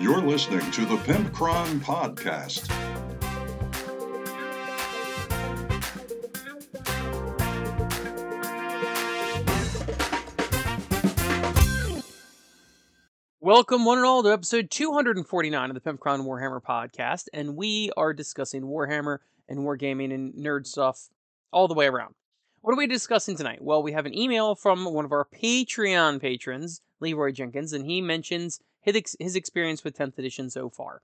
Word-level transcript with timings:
You're 0.00 0.20
listening 0.20 0.70
to 0.70 0.84
the 0.84 0.94
Pimpcron 0.98 1.80
Podcast. 1.80 2.68
Welcome, 13.40 13.84
one 13.84 13.98
and 13.98 14.06
all, 14.06 14.22
to 14.22 14.32
episode 14.32 14.70
249 14.70 15.68
of 15.68 15.74
the 15.74 15.80
Pimpcron 15.80 16.20
Warhammer 16.20 16.62
podcast, 16.62 17.24
and 17.32 17.56
we 17.56 17.90
are 17.96 18.14
discussing 18.14 18.62
Warhammer 18.62 19.18
and 19.48 19.58
wargaming 19.58 20.14
and 20.14 20.32
nerd 20.34 20.68
stuff 20.68 21.08
all 21.50 21.66
the 21.66 21.74
way 21.74 21.88
around. 21.88 22.14
What 22.60 22.72
are 22.72 22.78
we 22.78 22.86
discussing 22.86 23.36
tonight? 23.36 23.60
Well, 23.60 23.82
we 23.82 23.90
have 23.90 24.06
an 24.06 24.16
email 24.16 24.54
from 24.54 24.84
one 24.84 25.04
of 25.04 25.10
our 25.10 25.24
Patreon 25.24 26.20
patrons, 26.20 26.82
Leroy 27.00 27.32
Jenkins, 27.32 27.72
and 27.72 27.84
he 27.84 28.00
mentions 28.00 28.60
his, 28.88 28.96
ex- 28.96 29.16
his 29.18 29.36
experience 29.36 29.84
with 29.84 29.96
10th 29.96 30.18
edition 30.18 30.50
so 30.50 30.68
far. 30.70 31.02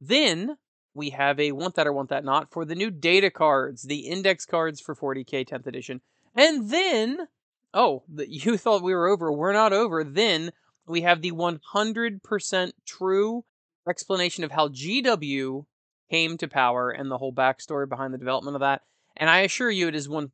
Then 0.00 0.56
we 0.94 1.10
have 1.10 1.38
a 1.38 1.52
Want 1.52 1.74
That 1.74 1.86
or 1.86 1.92
Want 1.92 2.08
That 2.08 2.24
Not 2.24 2.50
for 2.50 2.64
the 2.64 2.74
new 2.74 2.90
data 2.90 3.30
cards, 3.30 3.82
the 3.82 4.08
index 4.08 4.46
cards 4.46 4.80
for 4.80 4.94
40k 4.94 5.48
10th 5.48 5.66
edition. 5.66 6.00
And 6.34 6.70
then, 6.70 7.28
oh, 7.74 8.04
you 8.28 8.56
thought 8.56 8.82
we 8.82 8.94
were 8.94 9.08
over. 9.08 9.32
We're 9.32 9.52
not 9.52 9.72
over. 9.72 10.04
Then 10.04 10.52
we 10.86 11.02
have 11.02 11.22
the 11.22 11.32
100% 11.32 12.72
true 12.86 13.44
explanation 13.88 14.44
of 14.44 14.52
how 14.52 14.68
GW 14.68 15.66
came 16.10 16.36
to 16.38 16.48
power 16.48 16.90
and 16.90 17.10
the 17.10 17.18
whole 17.18 17.32
backstory 17.32 17.88
behind 17.88 18.14
the 18.14 18.18
development 18.18 18.56
of 18.56 18.60
that. 18.60 18.82
And 19.16 19.30
I 19.30 19.40
assure 19.40 19.70
you, 19.70 19.88
it 19.88 19.94
is 19.94 20.08
100% 20.08 20.28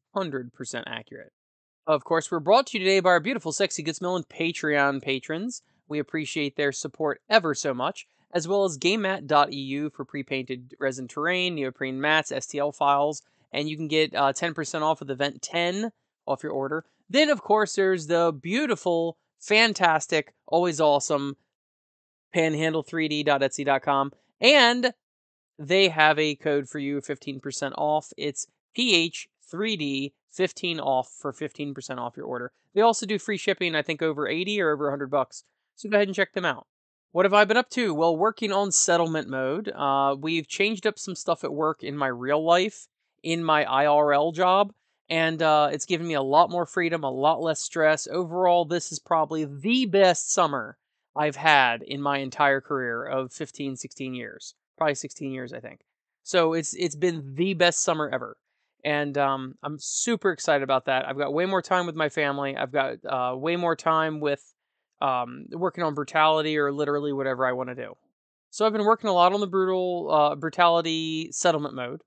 accurate. 0.87 1.33
Of 1.87 2.05
course, 2.05 2.31
we're 2.31 2.41
brought 2.41 2.69
to 2.69 2.79
you 2.79 2.85
today 2.85 3.01
by 3.01 3.11
our 3.11 3.21
beautiful 3.21 3.53
Sexy 3.53 3.83
Good 3.83 3.97
Smelling 3.97 4.25
Patreon 4.25 5.03
patrons. 5.03 5.63
We 5.93 5.99
appreciate 5.99 6.57
their 6.57 6.73
support 6.73 7.21
ever 7.29 7.55
so 7.55 7.75
much, 7.75 8.07
as 8.33 8.49
well 8.49 8.65
as 8.65 8.79
GameMat.eu 8.79 9.91
for 9.91 10.07
pre 10.07 10.23
painted 10.23 10.75
resin 10.81 11.07
terrain, 11.07 11.55
neoprene 11.55 12.01
mats, 12.01 12.33
STL 12.33 12.75
files, 12.75 13.21
and 13.53 13.69
you 13.69 13.77
can 13.77 13.89
get 13.89 14.15
uh, 14.15 14.33
10% 14.33 14.81
off 14.81 15.03
of 15.03 15.07
the 15.07 15.15
Vent 15.15 15.43
10 15.43 15.93
off 16.27 16.43
your 16.43 16.53
order. 16.53 16.87
Then, 17.11 17.29
of 17.29 17.43
course, 17.43 17.75
there's 17.75 18.07
the 18.07 18.33
beautiful 18.33 19.19
fantastic, 19.39 20.33
always 20.47 20.81
awesome 20.81 21.37
panhandle3d.etsy.com. 22.35 24.13
And 24.41 24.95
they 25.59 25.91
have 25.91 26.19
a 26.19 26.37
code 26.37 26.71
for 26.71 26.79
you 26.79 27.03
15% 27.03 27.73
off. 27.77 28.15
It's 28.17 28.47
PH3D 28.79 30.13
15 30.31 30.81
off 30.81 31.11
for 31.11 31.35
15% 31.35 31.99
off 31.99 32.17
your 32.17 32.25
order. 32.25 32.51
They 32.75 32.81
also 32.81 33.05
do 33.05 33.19
free 33.19 33.37
shipping, 33.37 33.75
I 33.75 33.83
think 33.83 34.01
over 34.01 34.27
80 34.27 34.59
or 34.63 34.73
over 34.73 34.87
100 34.87 35.11
bucks. 35.11 35.45
So 35.77 35.89
go 35.89 35.97
ahead 35.97 36.09
and 36.09 36.15
check 36.15 36.33
them 36.33 36.45
out. 36.45 36.67
What 37.13 37.25
have 37.27 37.35
I 37.35 37.45
been 37.45 37.57
up 37.57 37.71
to? 37.71 37.93
Well, 37.95 38.17
working 38.17 38.53
on 38.53 38.73
settlement 38.73 39.29
mode. 39.29 39.69
Uh, 39.69 40.17
we've 40.19 40.49
changed 40.49 40.87
up 40.87 40.99
some 40.99 41.15
stuff 41.15 41.45
at 41.45 41.53
work 41.53 41.83
in 41.83 41.97
my 41.97 42.07
real 42.07 42.43
life, 42.43 42.89
in 43.23 43.45
my 43.45 43.65
IRL 43.65 44.35
job 44.35 44.73
and 45.13 45.43
uh, 45.43 45.69
it's 45.71 45.85
given 45.85 46.07
me 46.07 46.15
a 46.15 46.23
lot 46.23 46.49
more 46.49 46.65
freedom, 46.65 47.05
a 47.05 47.11
lot 47.11 47.43
less 47.43 47.61
stress. 47.61 48.09
Overall, 48.11 48.65
this 48.65 48.93
is 48.93 48.99
probably 48.99 49.45
the 49.45 49.85
best 49.85 50.33
summer 50.33 50.79
I've 51.15 51.37
had 51.37 51.83
in 51.83 52.01
my 52.01 52.17
entire 52.19 52.63
career 52.63 53.05
of 53.05 53.31
15, 53.31 53.77
16 53.77 54.15
years. 54.15 54.55
Probably 54.79 54.95
16 54.95 55.31
years, 55.31 55.53
I 55.53 55.61
think. 55.61 55.81
So 56.23 56.55
it's 56.55 56.73
it's 56.73 56.95
been 56.95 57.35
the 57.35 57.53
best 57.53 57.83
summer 57.83 58.09
ever, 58.09 58.39
and 58.85 59.19
um, 59.19 59.57
I'm 59.63 59.77
super 59.79 60.31
excited 60.31 60.63
about 60.63 60.87
that. 60.87 61.07
I've 61.07 61.19
got 61.19 61.35
way 61.35 61.45
more 61.45 61.61
time 61.61 61.85
with 61.85 61.97
my 61.97 62.09
family. 62.09 62.57
I've 62.57 62.73
got 62.73 63.05
uh, 63.05 63.37
way 63.37 63.57
more 63.57 63.77
time 63.77 64.19
with 64.19 64.55
um, 65.03 65.47
working 65.51 65.85
on 65.85 65.95
brutality 65.95 66.57
or 66.59 66.73
literally 66.73 67.13
whatever 67.13 67.47
I 67.47 67.53
want 67.53 67.69
to 67.71 67.75
do. 67.75 67.95
So 68.51 68.67
I've 68.67 68.73
been 68.73 68.85
working 68.85 69.09
a 69.09 69.13
lot 69.13 69.33
on 69.33 69.41
the 69.41 69.47
brutal 69.47 70.11
uh, 70.11 70.35
brutality 70.37 71.31
settlement 71.33 71.75
mode 71.75 72.03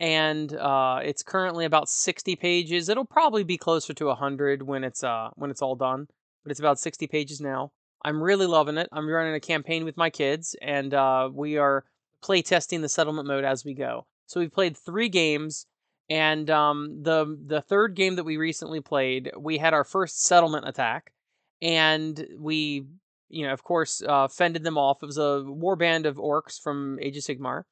and 0.00 0.52
uh, 0.54 1.00
it's 1.02 1.22
currently 1.22 1.64
about 1.64 1.88
60 1.88 2.36
pages. 2.36 2.88
It'll 2.88 3.04
probably 3.04 3.44
be 3.44 3.58
closer 3.58 3.92
to 3.94 4.06
100 4.06 4.62
when 4.62 4.84
it's 4.84 5.02
uh 5.02 5.30
when 5.34 5.50
it's 5.50 5.62
all 5.62 5.74
done, 5.74 6.06
but 6.44 6.50
it's 6.50 6.60
about 6.60 6.78
60 6.78 7.06
pages 7.06 7.40
now. 7.40 7.72
I'm 8.04 8.22
really 8.22 8.46
loving 8.46 8.78
it. 8.78 8.88
I'm 8.92 9.08
running 9.08 9.34
a 9.34 9.40
campaign 9.40 9.84
with 9.84 9.96
my 9.96 10.08
kids, 10.08 10.54
and 10.62 10.94
uh, 10.94 11.30
we 11.32 11.56
are 11.56 11.84
play 12.22 12.42
testing 12.42 12.80
the 12.80 12.88
settlement 12.88 13.26
mode 13.26 13.44
as 13.44 13.64
we 13.64 13.74
go. 13.74 14.06
So 14.26 14.40
we've 14.40 14.52
played 14.52 14.76
three 14.76 15.08
games, 15.08 15.66
and 16.08 16.48
um, 16.48 17.02
the 17.02 17.36
the 17.44 17.60
third 17.60 17.96
game 17.96 18.16
that 18.16 18.24
we 18.24 18.36
recently 18.36 18.80
played, 18.80 19.32
we 19.36 19.58
had 19.58 19.74
our 19.74 19.84
first 19.84 20.22
settlement 20.22 20.68
attack, 20.68 21.12
and 21.60 22.26
we, 22.38 22.86
you 23.28 23.46
know, 23.46 23.52
of 23.52 23.62
course, 23.64 24.02
uh, 24.02 24.28
fended 24.28 24.64
them 24.64 24.78
off. 24.78 25.02
It 25.02 25.06
was 25.06 25.18
a 25.18 25.42
war 25.42 25.76
band 25.76 26.06
of 26.06 26.16
orcs 26.16 26.60
from 26.60 26.98
Age 27.00 27.16
of 27.16 27.24
Sigmar 27.24 27.64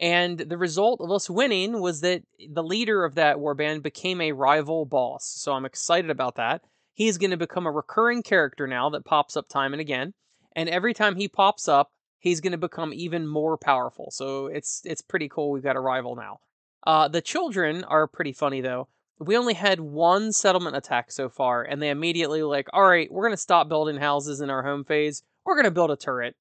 and 0.00 0.38
the 0.38 0.58
result 0.58 1.00
of 1.00 1.10
us 1.10 1.30
winning 1.30 1.80
was 1.80 2.00
that 2.00 2.22
the 2.50 2.64
leader 2.64 3.04
of 3.04 3.14
that 3.14 3.36
warband 3.36 3.82
became 3.82 4.20
a 4.20 4.32
rival 4.32 4.84
boss. 4.84 5.24
So 5.24 5.52
I'm 5.52 5.64
excited 5.64 6.10
about 6.10 6.36
that. 6.36 6.62
He's 6.94 7.18
going 7.18 7.30
to 7.30 7.36
become 7.36 7.66
a 7.66 7.72
recurring 7.72 8.22
character 8.22 8.66
now 8.66 8.90
that 8.90 9.04
pops 9.04 9.36
up 9.36 9.48
time 9.48 9.72
and 9.72 9.80
again. 9.80 10.14
And 10.54 10.68
every 10.68 10.94
time 10.94 11.16
he 11.16 11.28
pops 11.28 11.68
up, 11.68 11.90
he's 12.18 12.40
going 12.40 12.52
to 12.52 12.58
become 12.58 12.92
even 12.92 13.26
more 13.26 13.56
powerful. 13.56 14.10
So 14.10 14.46
it's 14.46 14.82
it's 14.84 15.02
pretty 15.02 15.28
cool. 15.28 15.50
We've 15.50 15.62
got 15.62 15.76
a 15.76 15.80
rival 15.80 16.16
now. 16.16 16.38
Uh, 16.86 17.08
the 17.08 17.22
children 17.22 17.84
are 17.84 18.06
pretty 18.06 18.32
funny 18.32 18.60
though. 18.60 18.88
We 19.18 19.36
only 19.36 19.54
had 19.54 19.80
one 19.80 20.32
settlement 20.32 20.76
attack 20.76 21.12
so 21.12 21.28
far, 21.28 21.62
and 21.62 21.80
they 21.80 21.90
immediately 21.90 22.42
like, 22.42 22.68
all 22.72 22.82
right, 22.82 23.10
we're 23.10 23.24
gonna 23.24 23.36
stop 23.36 23.68
building 23.68 23.96
houses 23.96 24.40
in 24.40 24.50
our 24.50 24.62
home 24.62 24.84
phase. 24.84 25.22
We're 25.44 25.56
gonna 25.56 25.70
build 25.70 25.90
a 25.90 25.96
turret. 25.96 26.36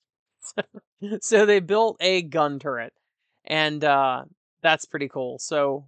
so 1.22 1.46
they 1.46 1.60
built 1.60 1.98
a 2.02 2.22
gun 2.22 2.60
turret 2.60 2.94
and 3.46 3.84
uh, 3.84 4.24
that's 4.62 4.86
pretty 4.86 5.10
cool. 5.10 5.40
So 5.40 5.86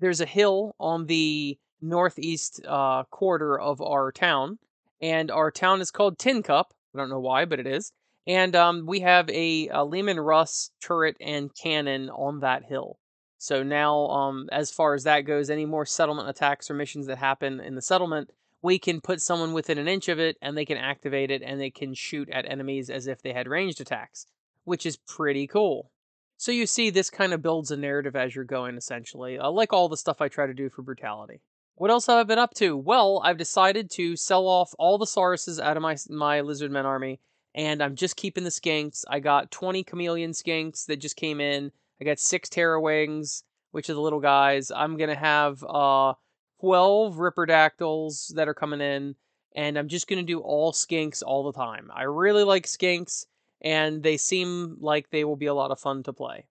there's 0.00 0.20
a 0.20 0.26
hill 0.26 0.74
on 0.78 1.06
the 1.06 1.58
northeast 1.80 2.60
uh, 2.66 3.04
quarter 3.10 3.58
of 3.58 3.80
our 3.80 4.10
town, 4.12 4.58
and 5.00 5.30
our 5.30 5.50
town 5.50 5.80
is 5.80 5.90
called 5.90 6.18
Tin 6.18 6.42
Cup. 6.42 6.72
I 6.94 6.98
don't 6.98 7.10
know 7.10 7.20
why, 7.20 7.44
but 7.44 7.60
it 7.60 7.66
is. 7.66 7.92
And 8.26 8.54
um, 8.56 8.84
we 8.86 9.00
have 9.00 9.30
a, 9.30 9.68
a 9.68 9.84
Leman 9.84 10.20
Russ 10.20 10.70
turret 10.82 11.16
and 11.20 11.50
cannon 11.54 12.10
on 12.10 12.40
that 12.40 12.64
hill. 12.64 12.98
So 13.38 13.62
now, 13.62 14.06
um, 14.08 14.48
as 14.50 14.70
far 14.70 14.94
as 14.94 15.04
that 15.04 15.20
goes, 15.22 15.48
any 15.48 15.64
more 15.64 15.86
settlement 15.86 16.28
attacks 16.28 16.70
or 16.70 16.74
missions 16.74 17.06
that 17.06 17.18
happen 17.18 17.60
in 17.60 17.76
the 17.76 17.82
settlement, 17.82 18.30
we 18.62 18.78
can 18.78 19.00
put 19.00 19.22
someone 19.22 19.52
within 19.52 19.78
an 19.78 19.86
inch 19.86 20.08
of 20.08 20.18
it 20.18 20.36
and 20.42 20.56
they 20.56 20.64
can 20.64 20.76
activate 20.76 21.30
it 21.30 21.42
and 21.42 21.60
they 21.60 21.70
can 21.70 21.94
shoot 21.94 22.28
at 22.30 22.50
enemies 22.50 22.90
as 22.90 23.06
if 23.06 23.22
they 23.22 23.32
had 23.32 23.46
ranged 23.46 23.80
attacks, 23.80 24.26
which 24.64 24.84
is 24.84 24.96
pretty 24.96 25.46
cool. 25.46 25.92
So 26.36 26.52
you 26.52 26.66
see, 26.66 26.90
this 26.90 27.10
kind 27.10 27.32
of 27.32 27.42
builds 27.42 27.70
a 27.70 27.76
narrative 27.76 28.16
as 28.16 28.34
you're 28.34 28.44
going, 28.44 28.76
essentially, 28.76 29.38
uh, 29.38 29.50
like 29.50 29.72
all 29.72 29.88
the 29.88 29.96
stuff 29.96 30.20
I 30.20 30.28
try 30.28 30.46
to 30.46 30.54
do 30.54 30.68
for 30.68 30.82
brutality. 30.82 31.40
What 31.76 31.90
else 31.92 32.06
have 32.06 32.16
I 32.16 32.24
been 32.24 32.40
up 32.40 32.54
to? 32.54 32.76
Well, 32.76 33.20
I've 33.24 33.38
decided 33.38 33.88
to 33.92 34.16
sell 34.16 34.48
off 34.48 34.74
all 34.80 34.98
the 34.98 35.06
Sauruses 35.06 35.60
out 35.60 35.76
of 35.76 35.82
my 35.82 35.96
my 36.08 36.40
Lizardmen 36.40 36.84
army, 36.84 37.20
and 37.54 37.80
I'm 37.80 37.94
just 37.94 38.16
keeping 38.16 38.42
the 38.42 38.50
skinks. 38.50 39.04
I 39.08 39.20
got 39.20 39.52
20 39.52 39.84
chameleon 39.84 40.32
skinks 40.32 40.86
that 40.86 40.96
just 40.96 41.14
came 41.14 41.40
in. 41.40 41.70
I 42.00 42.04
got 42.04 42.18
six 42.18 42.48
Terra 42.48 42.80
Wings, 42.80 43.44
which 43.72 43.90
are 43.90 43.94
the 43.94 44.00
little 44.00 44.20
guys. 44.20 44.70
I'm 44.70 44.96
gonna 44.96 45.16
have 45.16 45.62
uh 45.64 46.14
12 46.60 47.16
Ripperdactyls 47.16 48.34
that 48.34 48.48
are 48.48 48.54
coming 48.54 48.80
in, 48.80 49.14
and 49.54 49.78
I'm 49.78 49.88
just 49.88 50.08
gonna 50.08 50.22
do 50.22 50.40
all 50.40 50.72
skinks 50.72 51.22
all 51.24 51.44
the 51.44 51.58
time. 51.58 51.90
I 51.94 52.04
really 52.04 52.44
like 52.44 52.66
skinks 52.66 53.26
and 53.60 54.02
they 54.02 54.16
seem 54.16 54.76
like 54.80 55.10
they 55.10 55.24
will 55.24 55.36
be 55.36 55.46
a 55.46 55.54
lot 55.54 55.70
of 55.70 55.80
fun 55.80 56.02
to 56.04 56.12
play. 56.12 56.46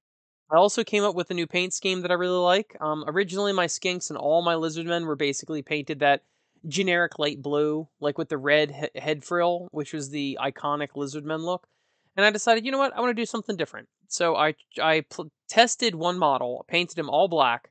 I 0.49 0.55
also 0.55 0.83
came 0.83 1.03
up 1.03 1.15
with 1.15 1.29
a 1.29 1.33
new 1.33 1.47
paint 1.47 1.73
scheme 1.73 2.01
that 2.01 2.11
I 2.11 2.15
really 2.15 2.37
like. 2.37 2.77
Um, 2.79 3.03
originally, 3.07 3.53
my 3.53 3.67
skinks 3.67 4.09
and 4.09 4.17
all 4.17 4.41
my 4.41 4.55
lizardmen 4.55 5.05
were 5.05 5.15
basically 5.15 5.61
painted 5.61 5.99
that 5.99 6.23
generic 6.67 7.19
light 7.19 7.41
blue, 7.41 7.87
like 7.99 8.17
with 8.17 8.29
the 8.29 8.37
red 8.37 8.71
he- 8.71 8.99
head 8.99 9.23
frill, 9.23 9.67
which 9.71 9.93
was 9.93 10.09
the 10.09 10.37
iconic 10.41 10.89
lizardmen 10.95 11.41
look. 11.41 11.67
And 12.15 12.25
I 12.25 12.31
decided, 12.31 12.65
you 12.65 12.71
know 12.71 12.77
what, 12.77 12.95
I 12.95 13.01
want 13.01 13.15
to 13.15 13.21
do 13.21 13.25
something 13.25 13.57
different. 13.57 13.89
So 14.07 14.35
I 14.35 14.55
I 14.81 15.01
pl- 15.09 15.31
tested 15.47 15.95
one 15.95 16.17
model, 16.17 16.65
painted 16.67 16.97
him 16.97 17.09
all 17.09 17.27
black, 17.27 17.69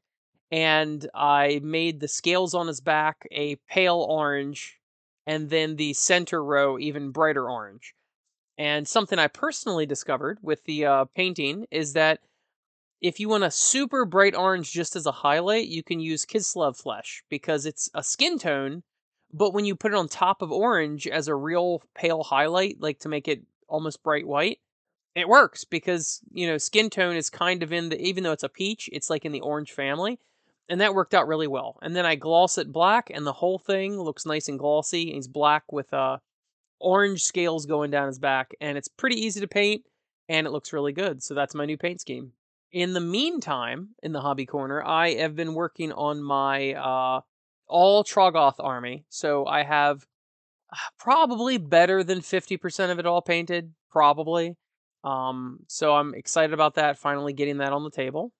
and 0.50 1.08
I 1.14 1.60
made 1.62 2.00
the 2.00 2.08
scales 2.08 2.54
on 2.54 2.66
his 2.66 2.80
back 2.80 3.26
a 3.30 3.56
pale 3.68 4.06
orange, 4.08 4.80
and 5.26 5.50
then 5.50 5.76
the 5.76 5.92
center 5.92 6.42
row 6.42 6.78
even 6.78 7.10
brighter 7.10 7.50
orange. 7.50 7.94
And 8.58 8.88
something 8.88 9.18
I 9.18 9.28
personally 9.28 9.86
discovered 9.86 10.38
with 10.40 10.64
the 10.64 10.86
uh, 10.86 11.04
painting 11.14 11.66
is 11.70 11.92
that 11.92 12.20
if 13.00 13.20
you 13.20 13.28
want 13.28 13.44
a 13.44 13.50
super 13.50 14.04
bright 14.04 14.34
orange 14.34 14.72
just 14.72 14.96
as 14.96 15.04
a 15.04 15.12
highlight, 15.12 15.68
you 15.68 15.82
can 15.82 16.00
use 16.00 16.24
Kislev 16.24 16.76
flesh 16.76 17.22
because 17.28 17.66
it's 17.66 17.90
a 17.94 18.02
skin 18.02 18.38
tone, 18.38 18.82
but 19.32 19.52
when 19.52 19.66
you 19.66 19.76
put 19.76 19.92
it 19.92 19.98
on 19.98 20.08
top 20.08 20.40
of 20.40 20.50
orange 20.50 21.06
as 21.06 21.28
a 21.28 21.34
real 21.34 21.82
pale 21.94 22.22
highlight, 22.22 22.80
like 22.80 23.00
to 23.00 23.08
make 23.08 23.28
it 23.28 23.42
almost 23.68 24.02
bright 24.02 24.26
white, 24.26 24.60
it 25.16 25.28
works 25.28 25.64
because, 25.64 26.20
you 26.30 26.46
know, 26.46 26.58
skin 26.58 26.90
tone 26.90 27.16
is 27.16 27.30
kind 27.30 27.62
of 27.62 27.72
in 27.72 27.88
the, 27.88 28.00
even 28.00 28.22
though 28.22 28.32
it's 28.32 28.42
a 28.42 28.48
peach, 28.50 28.88
it's 28.92 29.08
like 29.08 29.24
in 29.24 29.32
the 29.32 29.40
orange 29.40 29.72
family. 29.72 30.20
And 30.68 30.80
that 30.80 30.94
worked 30.94 31.14
out 31.14 31.26
really 31.26 31.46
well. 31.46 31.78
And 31.80 31.96
then 31.96 32.04
I 32.04 32.16
gloss 32.16 32.58
it 32.58 32.72
black, 32.72 33.10
and 33.14 33.24
the 33.24 33.32
whole 33.32 33.58
thing 33.58 34.00
looks 34.00 34.26
nice 34.26 34.48
and 34.48 34.58
glossy. 34.58 35.10
And 35.10 35.18
it's 35.18 35.28
black 35.28 35.72
with 35.72 35.94
uh, 35.94 36.18
orange 36.80 37.22
scales 37.22 37.66
going 37.66 37.90
down 37.90 38.08
his 38.08 38.18
back, 38.18 38.52
and 38.60 38.76
it's 38.76 38.88
pretty 38.88 39.16
easy 39.16 39.40
to 39.40 39.48
paint, 39.48 39.84
and 40.28 40.46
it 40.46 40.50
looks 40.50 40.72
really 40.72 40.92
good. 40.92 41.22
So 41.22 41.34
that's 41.34 41.54
my 41.54 41.64
new 41.64 41.76
paint 41.76 42.00
scheme. 42.00 42.32
In 42.72 42.92
the 42.92 43.00
meantime, 43.00 43.90
in 44.02 44.12
the 44.12 44.20
hobby 44.20 44.44
corner, 44.44 44.82
I 44.82 45.14
have 45.14 45.36
been 45.36 45.54
working 45.54 45.92
on 45.92 46.22
my 46.22 46.74
uh, 46.74 47.20
all 47.68 48.04
Troggoth 48.04 48.56
army. 48.58 49.04
So 49.08 49.46
I 49.46 49.62
have 49.62 50.04
probably 50.98 51.58
better 51.58 52.02
than 52.02 52.20
50% 52.20 52.90
of 52.90 52.98
it 52.98 53.06
all 53.06 53.22
painted, 53.22 53.72
probably. 53.90 54.56
Um, 55.06 55.60
so 55.68 55.94
I'm 55.94 56.14
excited 56.14 56.52
about 56.52 56.74
that, 56.74 56.98
finally 56.98 57.32
getting 57.32 57.58
that 57.58 57.72
on 57.72 57.84
the 57.84 57.90
table. 57.90 58.32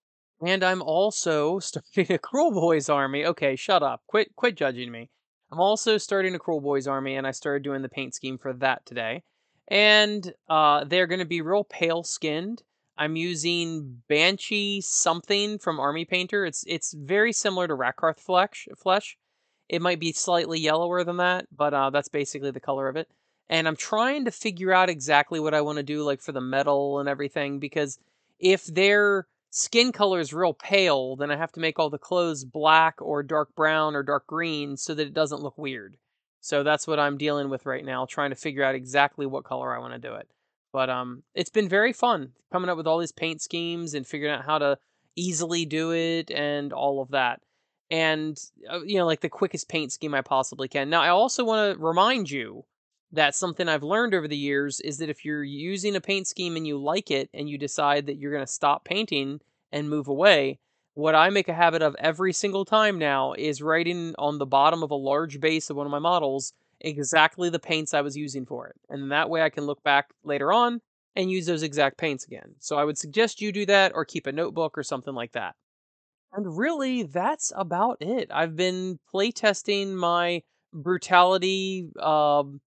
And 0.45 0.65
I'm 0.65 0.83
also 0.83 1.59
starting 1.61 2.13
a 2.13 2.19
Kruleboyz 2.19 2.93
army. 2.93 3.25
Okay, 3.25 3.55
shut 3.57 3.83
up. 3.83 4.03
Quit 4.09 4.35
quit 4.37 4.57
judging 4.57 4.91
me. 4.91 5.09
I'm 5.53 5.61
also 5.61 5.97
starting 5.97 6.35
a 6.35 6.41
Kruleboyz 6.41 6.91
army, 6.91 7.15
and 7.15 7.27
I 7.27 7.31
started 7.31 7.63
doing 7.63 7.83
the 7.83 7.89
paint 7.89 8.15
scheme 8.15 8.37
for 8.37 8.53
that 8.55 8.85
today. 8.85 9.23
And 9.69 10.35
uh, 10.49 10.85
they're 10.85 11.07
going 11.07 11.21
to 11.21 11.25
be 11.25 11.41
real 11.41 11.65
pale 11.65 12.03
skinned. 12.03 12.63
I'm 12.99 13.15
using 13.15 14.03
Banshee 14.09 14.81
something 14.81 15.59
from 15.59 15.79
Army 15.79 16.05
Painter. 16.05 16.45
It's 16.45 16.65
it's 16.67 16.95
very 16.95 17.33
similar 17.33 17.69
to 17.69 17.77
Rakarth 17.77 18.19
flesh. 18.19 18.67
Flesh. 18.77 19.17
It 19.69 19.83
might 19.83 20.01
be 20.01 20.12
slightly 20.12 20.59
yellower 20.59 21.05
than 21.05 21.19
that, 21.19 21.47
but 21.55 21.75
uh, 21.75 21.91
that's 21.91 22.09
basically 22.09 22.51
the 22.51 22.61
color 22.61 22.89
of 22.89 22.97
it. 22.97 23.09
And 23.49 23.69
I'm 23.69 23.77
trying 23.77 24.25
to 24.25 24.31
figure 24.31 24.73
out 24.73 24.91
exactly 24.91 25.39
what 25.39 25.55
I 25.55 25.61
want 25.61 25.77
to 25.77 25.85
do, 25.85 26.03
like 26.03 26.21
for 26.21 26.33
the 26.33 26.41
metal 26.41 26.99
and 26.99 27.09
everything, 27.09 27.59
because 27.61 27.99
if 28.39 28.67
their 28.67 29.27
skin 29.51 29.93
color 29.93 30.21
is 30.21 30.35
real 30.35 30.53
pale, 30.53 31.17
then 31.17 31.31
I 31.31 31.37
have 31.37 31.53
to 31.53 31.61
make 31.61 31.79
all 31.79 31.89
the 31.89 31.99
clothes 31.99 32.45
black 32.45 33.01
or 33.01 33.23
dark 33.23 33.55
brown 33.55 33.95
or 33.95 34.03
dark 34.03 34.27
green 34.27 34.77
so 34.77 34.95
that 34.95 35.07
it 35.07 35.15
doesn't 35.15 35.43
look 35.43 35.57
weird. 35.57 35.97
So 36.41 36.63
that's 36.63 36.87
what 36.87 37.01
I'm 37.01 37.17
dealing 37.17 37.49
with 37.49 37.67
right 37.67 37.85
now, 37.85 38.07
trying 38.07 38.31
to 38.31 38.37
figure 38.37 38.63
out 38.63 38.75
exactly 38.75 39.27
what 39.27 39.45
color 39.45 39.75
I 39.75 39.79
want 39.79 39.95
to 39.95 40.09
do 40.09 40.15
it. 40.15 40.29
But 40.73 40.91
um, 40.91 41.23
it's 41.35 41.51
been 41.51 41.69
very 41.69 41.93
fun 41.93 42.33
coming 42.53 42.69
up 42.69 42.77
with 42.77 42.87
all 42.87 42.99
these 42.99 43.13
paint 43.13 43.41
schemes 43.41 43.95
and 43.95 44.07
figuring 44.07 44.35
out 44.35 44.45
how 44.45 44.59
to 44.59 44.79
easily 45.17 45.65
do 45.65 45.93
it 45.93 46.31
and 46.31 46.73
all 46.73 47.01
of 47.01 47.11
that. 47.11 47.41
And 47.91 48.39
uh, 48.71 48.83
you 48.83 48.99
know, 48.99 49.07
like 49.07 49.21
the 49.21 49.29
quickest 49.29 49.69
paint 49.69 49.93
scheme 49.93 50.15
I 50.15 50.21
possibly 50.21 50.69
can. 50.69 50.91
Now, 50.91 51.01
I 51.01 51.09
also 51.09 51.45
want 51.45 51.79
to 51.79 51.85
remind 51.85 52.31
you 52.31 52.65
that 53.12 53.35
something 53.35 53.69
I've 53.69 53.82
learned 53.82 54.14
over 54.14 54.29
the 54.29 54.37
years 54.37 54.81
is 54.81 54.99
that 54.99 55.11
if 55.11 55.25
you're 55.25 55.44
using 55.44 55.97
a 55.97 56.00
paint 56.00 56.26
scheme 56.26 56.56
and 56.56 56.67
you 56.67 56.79
like 56.79 57.11
it 57.11 57.31
and 57.32 57.49
you 57.49 57.58
decide 57.58 58.06
that 58.06 58.17
you're 58.17 58.32
going 58.32 58.44
to 58.44 58.53
stop 58.53 58.85
painting 58.85 59.41
and 59.73 59.88
move 59.88 60.08
away, 60.08 60.58
what 60.94 61.14
I 61.14 61.31
make 61.31 61.49
a 61.49 61.55
habit 61.55 61.82
of 61.82 61.94
every 61.99 62.32
single 62.32 62.64
time 62.64 62.99
now 62.99 63.35
is 63.35 63.62
writing 63.62 64.14
on 64.19 64.38
the 64.38 64.47
bottom 64.47 64.82
of 64.82 64.91
a 64.91 64.97
large 64.97 65.41
base 65.41 65.70
of 65.70 65.76
one 65.76 65.87
of 65.87 65.93
my 65.93 65.99
models 65.99 66.53
exactly 66.81 67.49
the 67.49 67.58
paints 67.58 67.94
I 67.94 68.00
was 68.03 68.17
using 68.17 68.44
for 68.47 68.69
it. 68.69 68.76
And 68.88 69.11
that 69.12 69.31
way 69.31 69.43
I 69.43 69.50
can 69.50 69.64
look 69.64 69.82
back 69.82 70.11
later 70.25 70.52
on 70.52 70.81
and 71.14 71.31
use 71.31 71.47
those 71.47 71.62
exact 71.62 71.97
paints 71.97 72.25
again. 72.25 72.55
So 72.59 72.76
I 72.76 72.85
would 72.85 72.99
suggest 72.99 73.41
you 73.41 73.52
do 73.52 73.67
that 73.67 73.93
or 73.94 74.05
keep 74.05 74.26
a 74.26 74.32
notebook 74.32 74.76
or 74.76 74.82
something 74.82 75.14
like 75.14 75.32
that. 75.32 75.55
And 76.32 76.56
really, 76.56 77.05
that's 77.05 77.52
about 77.56 77.99
it. 78.00 78.31
I've 78.31 78.56
been 78.56 78.99
playtesting 79.14 79.94
my 79.94 80.43
brutality 80.73 81.88
um, 82.00 82.61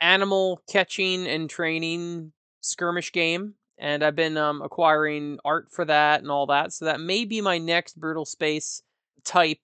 animal 0.00 0.62
catching 0.70 1.26
and 1.26 1.48
training 1.48 2.32
skirmish 2.60 3.12
game, 3.12 3.54
and 3.78 4.02
I've 4.02 4.16
been 4.16 4.36
um, 4.36 4.62
acquiring 4.62 5.38
art 5.44 5.70
for 5.70 5.84
that 5.84 6.20
and 6.20 6.30
all 6.30 6.46
that. 6.46 6.72
So 6.72 6.84
that 6.86 7.00
may 7.00 7.24
be 7.24 7.40
my 7.40 7.58
next 7.58 7.98
brutal 7.98 8.24
space 8.24 8.82
type 9.24 9.60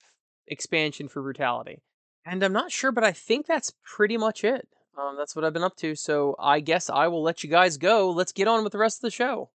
expansion 0.47 1.09
for 1.09 1.23
brutality. 1.23 1.83
And 2.25 2.43
I'm 2.43 2.53
not 2.53 2.73
sure, 2.73 2.93
but 2.93 3.05
I 3.05 3.13
think 3.13 3.47
that's 3.47 3.73
pretty 3.85 4.17
much 4.17 4.43
it. 4.43 4.69
Um, 4.99 5.17
that's 5.17 5.37
what 5.37 5.45
I've 5.45 5.53
been 5.53 5.63
up 5.63 5.77
to. 5.77 5.95
So 5.95 6.35
I 6.39 6.61
guess 6.61 6.89
I 6.89 7.07
will 7.09 7.23
let 7.23 7.45
you 7.45 7.51
guys 7.51 7.77
go. 7.77 8.11
Let's 8.11 8.33
get 8.33 8.49
on 8.49 8.65
with 8.65 8.73
the 8.73 8.79
rest 8.79 8.99
of 8.99 9.03
the 9.03 9.11
show. 9.11 9.51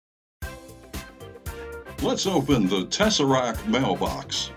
Let's 2.03 2.27
open 2.27 2.69
the 2.69 2.87
Tesseract 2.87 3.67
mailbox. 3.67 4.51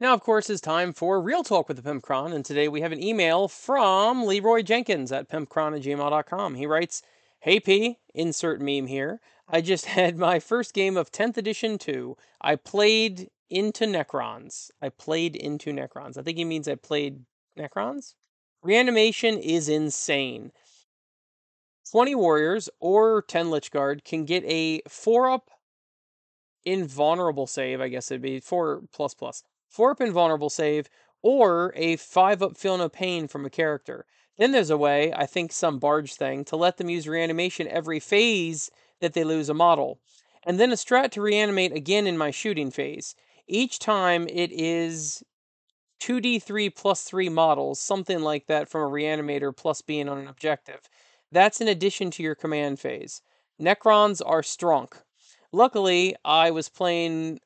Now, 0.00 0.14
of 0.14 0.22
course, 0.22 0.48
it's 0.48 0.62
time 0.62 0.94
for 0.94 1.20
Real 1.20 1.44
Talk 1.44 1.68
with 1.68 1.76
the 1.76 1.82
Pimpcron, 1.82 2.32
and 2.32 2.42
today 2.42 2.68
we 2.68 2.80
have 2.80 2.90
an 2.90 3.02
email 3.02 3.48
from 3.48 4.24
Leroy 4.24 4.62
Jenkins 4.62 5.12
at 5.12 5.28
pimpcron 5.28 5.76
at 5.76 5.82
gmail.com. 5.82 6.54
He 6.54 6.64
writes, 6.64 7.02
Hey 7.40 7.60
P, 7.60 7.98
insert 8.14 8.62
meme 8.62 8.86
here. 8.86 9.20
I 9.46 9.60
just 9.60 9.84
had 9.96 10.16
my 10.16 10.40
first 10.40 10.72
game 10.72 10.96
of 10.96 11.12
10th 11.12 11.36
edition 11.36 11.76
2. 11.76 12.16
I 12.40 12.56
played 12.56 13.28
into 13.50 13.84
Necrons. 13.84 14.70
I 14.80 14.88
played 14.88 15.36
into 15.36 15.70
Necrons. 15.70 16.16
I 16.16 16.22
think 16.22 16.38
he 16.38 16.46
means 16.46 16.66
I 16.66 16.76
played 16.76 17.26
Necrons. 17.58 18.14
Reanimation 18.62 19.36
is 19.36 19.68
insane. 19.68 20.50
20 21.92 22.14
warriors 22.14 22.70
or 22.80 23.20
10 23.20 23.48
Lychguard 23.48 24.02
can 24.04 24.24
get 24.24 24.44
a 24.46 24.80
4 24.88 25.28
up 25.28 25.50
invulnerable 26.64 27.46
save, 27.46 27.82
I 27.82 27.88
guess 27.88 28.10
it'd 28.10 28.22
be 28.22 28.40
4 28.40 28.84
plus 28.92 29.12
plus 29.12 29.42
4 29.70 29.92
up 29.92 30.00
invulnerable 30.00 30.50
save, 30.50 30.90
or 31.22 31.72
a 31.76 31.96
5 31.96 32.42
up 32.42 32.56
feel 32.56 32.76
no 32.76 32.88
pain 32.88 33.28
from 33.28 33.46
a 33.46 33.50
character. 33.50 34.04
Then 34.36 34.52
there's 34.52 34.70
a 34.70 34.76
way, 34.76 35.12
I 35.12 35.26
think 35.26 35.52
some 35.52 35.78
barge 35.78 36.14
thing, 36.14 36.44
to 36.46 36.56
let 36.56 36.76
them 36.76 36.90
use 36.90 37.08
reanimation 37.08 37.68
every 37.68 38.00
phase 38.00 38.70
that 39.00 39.14
they 39.14 39.24
lose 39.24 39.48
a 39.48 39.54
model. 39.54 40.00
And 40.44 40.58
then 40.58 40.72
a 40.72 40.76
strat 40.76 41.10
to 41.12 41.20
reanimate 41.20 41.72
again 41.72 42.06
in 42.06 42.18
my 42.18 42.30
shooting 42.30 42.70
phase. 42.70 43.14
Each 43.46 43.78
time 43.78 44.26
it 44.28 44.50
is 44.52 45.22
2d3 46.00 46.74
plus 46.74 47.02
3 47.02 47.28
models, 47.28 47.80
something 47.80 48.20
like 48.20 48.46
that 48.46 48.68
from 48.68 48.82
a 48.82 48.90
reanimator 48.90 49.54
plus 49.54 49.82
being 49.82 50.08
on 50.08 50.18
an 50.18 50.28
objective. 50.28 50.88
That's 51.30 51.60
in 51.60 51.68
addition 51.68 52.10
to 52.12 52.22
your 52.22 52.34
command 52.34 52.80
phase. 52.80 53.22
Necrons 53.60 54.22
are 54.24 54.42
strong. 54.42 54.88
Luckily, 55.52 56.16
I 56.24 56.50
was 56.50 56.70
playing 56.70 57.40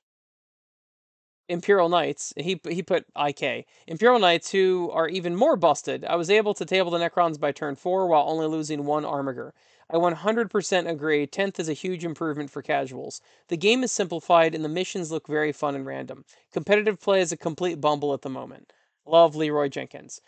Imperial 1.48 1.88
Knights. 1.88 2.32
He 2.36 2.60
he 2.68 2.82
put 2.82 3.06
IK. 3.16 3.66
Imperial 3.86 4.18
Knights 4.18 4.50
who 4.50 4.90
are 4.92 5.08
even 5.08 5.36
more 5.36 5.56
busted. 5.56 6.04
I 6.04 6.16
was 6.16 6.30
able 6.30 6.54
to 6.54 6.64
table 6.64 6.90
the 6.90 6.98
Necrons 6.98 7.38
by 7.38 7.52
turn 7.52 7.76
4 7.76 8.06
while 8.06 8.28
only 8.28 8.46
losing 8.46 8.84
one 8.84 9.04
Armiger. 9.04 9.52
I 9.90 9.96
100% 9.96 10.88
agree. 10.88 11.26
10th 11.26 11.58
is 11.58 11.68
a 11.68 11.74
huge 11.74 12.04
improvement 12.04 12.50
for 12.50 12.62
casuals. 12.62 13.20
The 13.48 13.56
game 13.58 13.84
is 13.84 13.92
simplified 13.92 14.54
and 14.54 14.64
the 14.64 14.68
missions 14.70 15.12
look 15.12 15.26
very 15.26 15.52
fun 15.52 15.74
and 15.74 15.84
random. 15.84 16.24
Competitive 16.52 16.98
play 17.00 17.20
is 17.20 17.32
a 17.32 17.36
complete 17.36 17.80
bumble 17.80 18.14
at 18.14 18.22
the 18.22 18.30
moment. 18.30 18.72
Love 19.04 19.36
Leroy 19.36 19.68
Jenkins. 19.68 20.22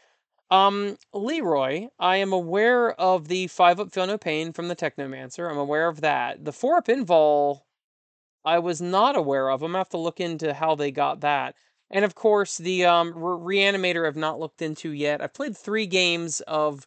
Um, 0.51 0.99
Leroy, 1.13 1.89
I 1.99 2.19
am 2.19 2.33
aware 2.33 2.93
of 3.01 3.29
the 3.29 3.47
5 3.49 3.81
up 3.81 3.93
Feel 3.93 4.07
No 4.07 4.19
Pain 4.19 4.53
from 4.53 4.69
the 4.69 4.77
Technomancer. 4.77 5.51
I'm 5.51 5.59
aware 5.59 5.89
of 5.89 6.03
that. 6.03 6.45
The 6.45 6.53
4 6.53 6.77
up 6.77 6.87
Invul 6.87 7.63
I 8.47 8.59
was 8.61 8.81
not 8.81 9.17
aware 9.17 9.51
of. 9.51 9.63
I'm 9.63 9.73
gonna 9.73 9.79
have 9.79 9.89
to 9.91 9.99
look 9.99 10.21
into 10.21 10.55
how 10.55 10.75
they 10.75 10.91
got 10.91 11.21
that. 11.21 11.55
And 11.91 12.05
of 12.05 12.15
course, 12.15 12.57
the 12.59 12.85
um, 12.87 13.13
Re- 13.15 13.59
Reanimator 13.59 14.07
I've 14.07 14.17
not 14.17 14.41
looked 14.41 14.63
into 14.63 14.91
yet. 14.91 15.21
I've 15.21 15.35
played 15.35 15.57
three 15.57 15.87
games 15.87 16.41
of 16.43 16.87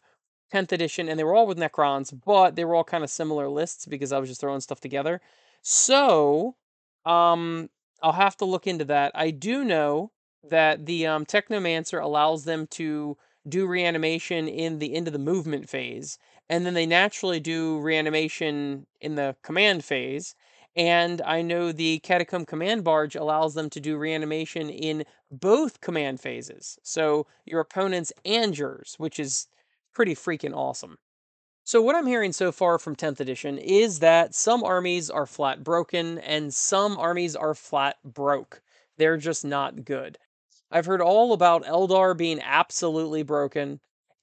10th 0.50 0.72
edition, 0.72 1.08
and 1.08 1.18
they 1.18 1.24
were 1.24 1.34
all 1.34 1.46
with 1.46 1.58
Necrons, 1.58 2.12
but 2.24 2.56
they 2.56 2.64
were 2.64 2.74
all 2.74 2.84
kind 2.84 3.04
of 3.04 3.10
similar 3.10 3.48
lists 3.48 3.86
because 3.86 4.12
I 4.12 4.18
was 4.18 4.28
just 4.28 4.40
throwing 4.40 4.60
stuff 4.60 4.80
together. 4.80 5.20
So, 5.62 6.56
um, 7.04 7.70
I'll 8.02 8.12
have 8.12 8.36
to 8.38 8.44
look 8.46 8.66
into 8.66 8.84
that. 8.86 9.12
I 9.14 9.30
do 9.30 9.64
know 9.64 10.10
that 10.48 10.86
the 10.86 11.06
um, 11.06 11.26
Technomancer 11.26 12.02
allows 12.02 12.44
them 12.44 12.66
to 12.68 13.16
do 13.48 13.66
reanimation 13.66 14.48
in 14.48 14.78
the 14.78 14.94
end 14.94 15.06
of 15.06 15.12
the 15.12 15.18
movement 15.18 15.68
phase, 15.68 16.18
and 16.48 16.64
then 16.66 16.74
they 16.74 16.86
naturally 16.86 17.40
do 17.40 17.78
reanimation 17.80 18.86
in 19.00 19.14
the 19.14 19.36
command 19.42 19.84
phase. 19.84 20.34
And 20.76 21.20
I 21.22 21.42
know 21.42 21.72
the 21.72 21.98
Catacomb 22.00 22.46
Command 22.46 22.84
Barge 22.84 23.16
allows 23.16 23.54
them 23.54 23.70
to 23.70 23.80
do 23.80 23.96
reanimation 23.96 24.70
in 24.70 25.04
both 25.30 25.80
command 25.80 26.20
phases. 26.20 26.78
So 26.82 27.26
your 27.44 27.60
opponents 27.60 28.12
and 28.24 28.56
yours, 28.56 28.94
which 28.98 29.18
is 29.18 29.48
pretty 29.92 30.14
freaking 30.14 30.54
awesome. 30.56 30.98
So, 31.64 31.80
what 31.82 31.96
I'm 31.96 32.06
hearing 32.06 32.32
so 32.32 32.52
far 32.52 32.78
from 32.78 32.96
10th 32.96 33.20
edition 33.20 33.58
is 33.58 34.00
that 34.00 34.34
some 34.34 34.64
armies 34.64 35.08
are 35.10 35.26
flat 35.26 35.64
broken 35.64 36.18
and 36.18 36.52
some 36.52 36.98
armies 36.98 37.36
are 37.36 37.54
flat 37.54 37.96
broke. 38.04 38.62
They're 38.98 39.16
just 39.16 39.44
not 39.44 39.84
good. 39.84 40.18
I've 40.70 40.86
heard 40.86 41.00
all 41.02 41.32
about 41.32 41.64
Eldar 41.64 42.16
being 42.16 42.40
absolutely 42.42 43.22
broken. 43.22 43.80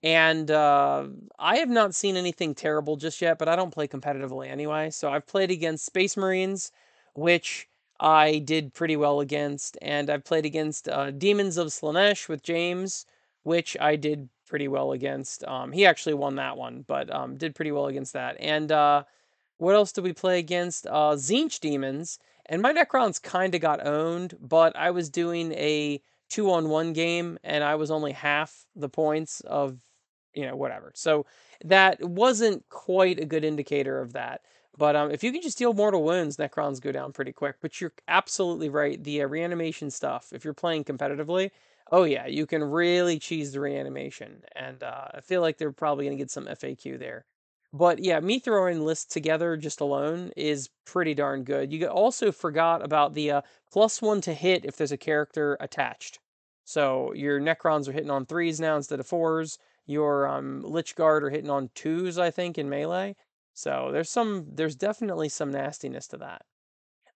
And 0.07 0.49
uh, 0.51 1.07
I 1.37 1.57
have 1.57 1.67
not 1.67 1.93
seen 1.93 2.15
anything 2.15 2.55
terrible 2.55 2.95
just 2.95 3.21
yet, 3.21 3.37
but 3.37 3.49
I 3.49 3.57
don't 3.57 3.73
play 3.73 3.89
competitively 3.89 4.47
anyway. 4.47 4.89
So 4.89 5.11
I've 5.11 5.27
played 5.27 5.51
against 5.51 5.85
Space 5.85 6.15
Marines, 6.15 6.71
which 7.13 7.67
I 7.99 8.39
did 8.39 8.73
pretty 8.73 8.95
well 8.95 9.19
against, 9.19 9.77
and 9.81 10.09
I've 10.09 10.23
played 10.23 10.45
against 10.45 10.87
uh, 10.87 11.11
Demons 11.11 11.57
of 11.57 11.67
Slaanesh 11.67 12.29
with 12.29 12.41
James, 12.41 13.05
which 13.43 13.75
I 13.81 13.97
did 13.97 14.29
pretty 14.47 14.69
well 14.69 14.93
against. 14.93 15.43
Um, 15.43 15.73
he 15.73 15.85
actually 15.85 16.13
won 16.13 16.35
that 16.35 16.55
one, 16.55 16.85
but 16.87 17.13
um, 17.13 17.35
did 17.35 17.53
pretty 17.53 17.73
well 17.73 17.87
against 17.87 18.13
that. 18.13 18.37
And 18.39 18.71
uh, 18.71 19.03
what 19.57 19.75
else 19.75 19.91
did 19.91 20.05
we 20.05 20.13
play 20.13 20.39
against? 20.39 20.87
Uh, 20.87 21.15
Tzeentch 21.15 21.59
Demons, 21.59 22.17
and 22.45 22.61
my 22.61 22.71
Necrons 22.71 23.21
kind 23.21 23.53
of 23.53 23.59
got 23.59 23.85
owned, 23.85 24.37
but 24.39 24.73
I 24.77 24.89
was 24.91 25.09
doing 25.09 25.51
a 25.51 25.99
two 26.29 26.51
on 26.51 26.69
one 26.69 26.93
game 26.93 27.37
and 27.43 27.63
I 27.63 27.75
was 27.75 27.91
only 27.91 28.11
half 28.11 28.65
the 28.75 28.89
points 28.89 29.41
of, 29.41 29.79
you 30.37 30.45
know, 30.45 30.55
whatever. 30.55 30.91
So 30.95 31.25
that 31.65 32.01
wasn't 32.01 32.67
quite 32.69 33.19
a 33.19 33.25
good 33.25 33.43
indicator 33.43 33.99
of 33.99 34.13
that. 34.13 34.41
But 34.77 34.95
um, 34.95 35.09
if 35.09 35.23
you 35.23 35.31
can 35.31 35.41
just 35.41 35.57
deal 35.57 35.73
mortal 35.73 36.03
wounds, 36.03 36.37
Necrons 36.37 36.79
go 36.79 36.91
down 36.91 37.11
pretty 37.11 37.31
quick. 37.33 37.55
But 37.59 37.81
you're 37.81 37.93
absolutely 38.07 38.69
right. 38.69 39.03
The 39.03 39.23
uh, 39.23 39.27
reanimation 39.27 39.89
stuff, 39.89 40.31
if 40.31 40.45
you're 40.45 40.53
playing 40.53 40.83
competitively, 40.83 41.49
oh 41.91 42.03
yeah, 42.03 42.27
you 42.27 42.45
can 42.45 42.63
really 42.63 43.17
cheese 43.17 43.51
the 43.51 43.59
reanimation. 43.59 44.43
And 44.55 44.83
uh, 44.83 45.07
I 45.15 45.21
feel 45.21 45.41
like 45.41 45.57
they're 45.57 45.71
probably 45.71 46.05
going 46.05 46.15
to 46.15 46.21
get 46.21 46.29
some 46.29 46.47
FAQ 46.47 46.99
there. 46.99 47.25
But 47.73 47.99
yeah, 47.99 48.19
me 48.19 48.39
throwing 48.39 48.85
lists 48.85 49.11
together 49.11 49.57
just 49.57 49.81
alone 49.81 50.31
is 50.37 50.69
pretty 50.85 51.15
darn 51.15 51.43
good. 51.43 51.73
You 51.73 51.87
also 51.87 52.31
forgot 52.31 52.83
about 52.83 53.15
the 53.15 53.31
uh, 53.31 53.41
plus 53.71 54.01
one 54.01 54.21
to 54.21 54.33
hit 54.33 54.63
if 54.63 54.77
there's 54.77 54.91
a 54.91 54.97
character 54.97 55.57
attached. 55.59 56.19
So 56.65 57.13
your 57.13 57.39
Necrons 57.39 57.87
are 57.87 57.93
hitting 57.93 58.11
on 58.11 58.25
threes 58.25 58.59
now 58.59 58.75
instead 58.75 58.99
of 58.99 59.07
fours. 59.07 59.57
Your 59.87 60.27
um, 60.27 60.61
Lychguard 60.63 61.23
are 61.23 61.29
hitting 61.29 61.49
on 61.49 61.71
twos, 61.73 62.19
I 62.19 62.29
think, 62.29 62.57
in 62.57 62.69
melee. 62.69 63.15
So 63.53 63.89
there's 63.91 64.09
some, 64.09 64.45
there's 64.53 64.75
definitely 64.75 65.29
some 65.29 65.51
nastiness 65.51 66.07
to 66.09 66.17
that. 66.17 66.43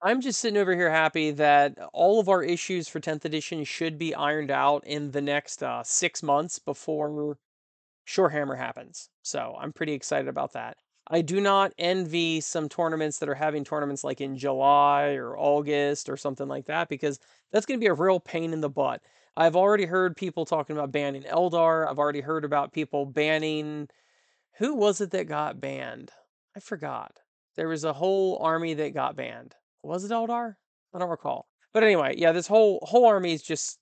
I'm 0.01 0.21
just 0.21 0.39
sitting 0.39 0.57
over 0.57 0.75
here 0.75 0.89
happy 0.89 1.29
that 1.31 1.77
all 1.93 2.19
of 2.19 2.27
our 2.27 2.41
issues 2.41 2.87
for 2.87 2.99
10th 2.99 3.23
edition 3.23 3.63
should 3.63 3.99
be 3.99 4.15
ironed 4.15 4.49
out 4.49 4.83
in 4.87 5.11
the 5.11 5.21
next 5.21 5.61
uh, 5.61 5.83
six 5.83 6.23
months 6.23 6.57
before 6.57 7.37
Shorehammer 8.07 8.57
happens. 8.57 9.09
So 9.21 9.55
I'm 9.59 9.71
pretty 9.71 9.93
excited 9.93 10.27
about 10.27 10.53
that. 10.53 10.77
I 11.07 11.21
do 11.21 11.41
not 11.41 11.73
envy 11.77 12.41
some 12.41 12.69
tournaments 12.69 13.19
that 13.19 13.29
are 13.29 13.35
having 13.35 13.63
tournaments 13.63 14.03
like 14.03 14.21
in 14.21 14.37
July 14.37 15.15
or 15.15 15.37
August 15.37 16.09
or 16.09 16.17
something 16.17 16.47
like 16.47 16.65
that 16.65 16.89
because 16.89 17.19
that's 17.51 17.65
going 17.65 17.79
to 17.79 17.83
be 17.83 17.89
a 17.89 17.93
real 17.93 18.19
pain 18.19 18.53
in 18.53 18.61
the 18.61 18.69
butt. 18.69 19.01
I've 19.38 19.55
already 19.55 19.85
heard 19.85 20.17
people 20.17 20.45
talking 20.45 20.75
about 20.75 20.91
banning 20.91 21.23
Eldar. 21.23 21.88
I've 21.88 22.00
already 22.00 22.21
heard 22.21 22.43
about 22.43 22.73
people 22.73 23.05
banning. 23.05 23.88
Who 24.57 24.75
was 24.75 25.00
it 25.01 25.11
that 25.11 25.27
got 25.27 25.61
banned? 25.61 26.11
I 26.55 26.59
forgot. 26.59 27.19
There 27.55 27.69
was 27.69 27.83
a 27.83 27.93
whole 27.93 28.38
army 28.41 28.73
that 28.73 28.93
got 28.93 29.15
banned. 29.15 29.55
Was 29.83 30.03
it 30.03 30.11
Eldar? 30.11 30.55
I 30.93 31.00
don't 31.00 31.09
recall. 31.09 31.47
But 31.73 31.83
anyway, 31.83 32.15
yeah, 32.17 32.33
this 32.33 32.47
whole 32.47 32.79
whole 32.83 33.05
army 33.05 33.33
is 33.33 33.41
just 33.41 33.79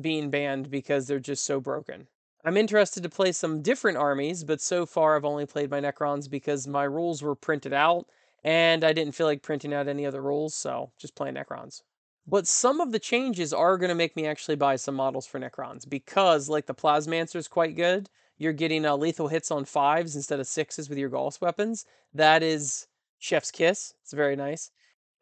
being 0.00 0.30
banned 0.30 0.70
because 0.70 1.06
they're 1.06 1.18
just 1.18 1.44
so 1.44 1.60
broken. 1.60 2.06
I'm 2.44 2.56
interested 2.56 3.02
to 3.02 3.08
play 3.08 3.32
some 3.32 3.62
different 3.62 3.98
armies, 3.98 4.44
but 4.44 4.60
so 4.60 4.86
far 4.86 5.16
I've 5.16 5.24
only 5.24 5.46
played 5.46 5.70
my 5.70 5.80
Necrons 5.80 6.30
because 6.30 6.68
my 6.68 6.84
rules 6.84 7.22
were 7.22 7.34
printed 7.34 7.72
out 7.72 8.06
and 8.44 8.84
I 8.84 8.92
didn't 8.92 9.14
feel 9.14 9.26
like 9.26 9.42
printing 9.42 9.74
out 9.74 9.88
any 9.88 10.06
other 10.06 10.22
rules, 10.22 10.54
so 10.54 10.92
just 11.00 11.16
playing 11.16 11.34
Necrons. 11.34 11.82
But 12.26 12.46
some 12.46 12.80
of 12.80 12.90
the 12.90 12.98
changes 12.98 13.52
are 13.52 13.78
going 13.78 13.88
to 13.88 13.94
make 13.94 14.16
me 14.16 14.26
actually 14.26 14.56
buy 14.56 14.76
some 14.76 14.96
models 14.96 15.26
for 15.26 15.38
Necrons 15.38 15.88
because, 15.88 16.48
like 16.48 16.66
the 16.66 16.74
Plasmancer 16.74 17.36
is 17.36 17.46
quite 17.46 17.76
good. 17.76 18.10
You're 18.36 18.52
getting 18.52 18.84
uh, 18.84 18.96
lethal 18.96 19.28
hits 19.28 19.50
on 19.50 19.64
fives 19.64 20.16
instead 20.16 20.40
of 20.40 20.46
sixes 20.46 20.88
with 20.88 20.98
your 20.98 21.08
Gauss 21.08 21.40
weapons. 21.40 21.86
That 22.12 22.42
is 22.42 22.88
Chef's 23.18 23.50
Kiss. 23.50 23.94
It's 24.02 24.12
very 24.12 24.36
nice. 24.36 24.70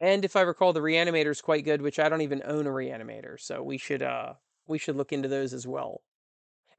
And 0.01 0.25
if 0.25 0.35
I 0.35 0.41
recall, 0.41 0.73
the 0.73 0.81
Reanimator 0.81 1.31
is 1.31 1.41
quite 1.41 1.65
good, 1.65 1.83
which 1.83 1.99
I 1.99 2.09
don't 2.09 2.23
even 2.23 2.43
own 2.45 2.67
a 2.67 2.71
Reanimator, 2.71 3.39
so 3.39 3.63
we 3.63 3.79
should 3.79 4.03
uh 4.03 4.35
we 4.67 4.79
should 4.79 4.97
look 4.97 5.13
into 5.13 5.29
those 5.29 5.53
as 5.53 5.67
well. 5.67 6.01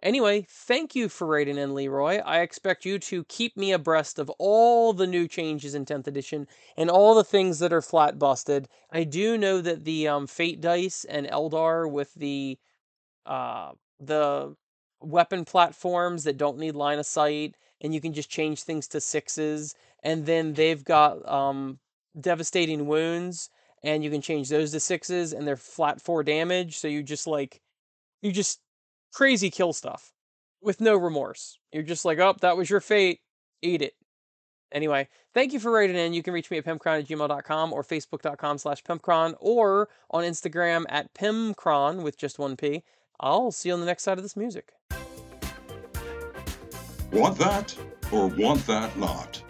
Anyway, 0.06 0.46
thank 0.48 0.94
you 0.94 1.10
for 1.10 1.26
writing 1.26 1.58
in, 1.58 1.74
Leroy. 1.74 2.20
I 2.20 2.42
expect 2.42 2.86
you 2.86 3.00
to 3.00 3.24
keep 3.24 3.58
me 3.58 3.72
abreast 3.72 4.20
of 4.20 4.30
all 4.38 4.94
the 4.94 5.08
new 5.08 5.28
changes 5.28 5.74
in 5.74 5.84
10th 5.84 6.06
edition 6.06 6.48
and 6.78 6.92
all 6.92 7.16
the 7.16 7.24
things 7.24 7.58
that 7.58 7.74
are 7.74 7.82
flat 7.82 8.20
busted. 8.20 8.68
I 8.92 9.04
do 9.04 9.36
know 9.36 9.62
that 9.62 9.84
the 9.84 10.08
um, 10.08 10.28
Fate 10.28 10.62
Dice 10.62 11.06
and 11.06 11.26
Eldar 11.26 11.92
with 11.92 12.14
the 12.14 12.60
uh, 13.26 13.72
the 14.00 14.56
weapon 15.02 15.44
platforms 15.44 16.24
that 16.26 16.38
don't 16.38 16.60
need 16.60 16.76
line 16.76 17.00
of 17.00 17.08
sight 17.08 17.56
and 17.82 17.92
you 17.92 18.00
can 18.00 18.14
just 18.14 18.30
change 18.30 18.62
things 18.62 18.88
to 18.90 19.02
sixes 19.02 19.74
and 20.04 20.28
then 20.28 20.54
they've 20.54 20.84
got 20.84 21.28
um, 21.28 21.80
devastating 22.22 22.86
wounds 22.86 23.50
and 23.84 24.04
you 24.04 24.12
can 24.12 24.22
change 24.22 24.50
those 24.50 24.72
to 24.72 24.80
sixes 24.80 25.34
and 25.34 25.48
they're 25.48 25.56
flat 25.58 26.00
four 26.00 26.24
damage 26.24 26.78
so 26.78 26.88
you 26.88 27.02
just 27.02 27.26
like 27.26 27.60
you 28.22 28.32
just 28.32 28.60
crazy 29.16 29.50
kill 29.50 29.72
stuff 29.72 30.12
with 30.62 30.82
no 30.82 30.98
remorse. 30.98 31.58
You're 31.72 31.84
just 31.84 32.04
like, 32.04 32.20
oh, 32.20 32.36
that 32.42 32.58
was 32.58 32.70
your 32.70 32.82
fate. 32.82 33.22
Eat 33.62 33.82
it. 33.82 33.94
Anyway, 34.74 35.08
thank 35.34 35.54
you 35.54 35.60
for 35.60 35.72
writing 35.72 35.96
in. 35.96 36.14
You 36.14 36.22
can 36.22 36.34
reach 36.34 36.52
me 36.52 36.58
at 36.58 36.66
pimpcron 36.66 37.00
at 37.00 37.08
gmail.com 37.08 37.72
or 37.72 37.82
facebook.com 37.82 38.58
slash 38.58 38.84
pimpcron 38.84 39.36
or 39.40 39.88
on 40.12 40.24
Instagram 40.24 40.84
at 40.90 41.14
pimcron 41.14 42.04
with 42.04 42.18
just 42.18 42.40
one 42.40 42.58
P. 42.58 42.84
I'll 43.20 43.52
see 43.52 43.70
you 43.70 43.74
on 43.74 43.80
the 43.80 43.86
next 43.86 44.04
side 44.04 44.18
of 44.18 44.24
this 44.24 44.36
music. 44.36 44.74
Want 47.14 47.38
that 47.38 47.74
or 48.12 48.28
want 48.28 48.68
that 48.68 48.98
not? 48.98 49.42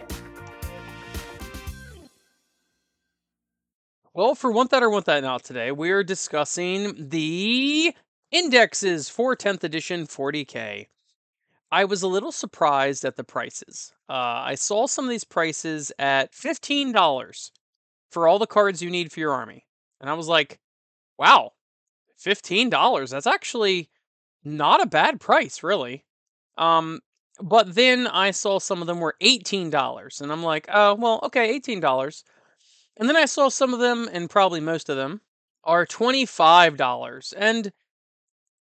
Well, 4.16 4.34
for 4.34 4.50
Want 4.50 4.70
That 4.70 4.82
or 4.82 4.88
Want 4.88 5.04
That 5.04 5.22
Not 5.22 5.44
today, 5.44 5.70
we're 5.72 6.02
discussing 6.02 7.10
the 7.10 7.94
Indexes 8.30 9.08
for 9.08 9.36
10th 9.36 9.62
edition 9.62 10.06
40K. 10.06 10.88
I 11.70 11.84
was 11.84 12.02
a 12.02 12.08
little 12.08 12.32
surprised 12.32 13.04
at 13.04 13.16
the 13.16 13.24
prices. 13.24 13.92
Uh, 14.08 14.42
I 14.44 14.54
saw 14.54 14.86
some 14.86 15.04
of 15.04 15.10
these 15.10 15.24
prices 15.24 15.92
at 15.98 16.32
$15 16.32 17.50
for 18.10 18.28
all 18.28 18.38
the 18.38 18.46
cards 18.46 18.82
you 18.82 18.90
need 18.90 19.12
for 19.12 19.20
your 19.20 19.32
army. 19.32 19.66
And 20.00 20.08
I 20.08 20.14
was 20.14 20.28
like, 20.28 20.60
wow, 21.18 21.52
$15. 22.24 23.10
That's 23.10 23.26
actually 23.26 23.90
not 24.44 24.82
a 24.82 24.86
bad 24.86 25.20
price, 25.20 25.62
really. 25.62 26.04
Um, 26.56 27.00
but 27.40 27.74
then 27.74 28.06
I 28.06 28.30
saw 28.30 28.58
some 28.58 28.80
of 28.80 28.86
them 28.86 29.00
were 29.00 29.16
$18. 29.22 30.20
And 30.20 30.32
I'm 30.32 30.42
like, 30.42 30.66
oh, 30.72 30.94
well, 30.94 31.20
okay, 31.24 31.58
$18. 31.58 32.22
And 32.96 33.08
then 33.08 33.16
I 33.16 33.26
saw 33.26 33.48
some 33.48 33.74
of 33.74 33.80
them, 33.80 34.08
and 34.10 34.30
probably 34.30 34.60
most 34.60 34.88
of 34.88 34.96
them, 34.96 35.20
are 35.64 35.84
$25. 35.84 37.34
And 37.36 37.72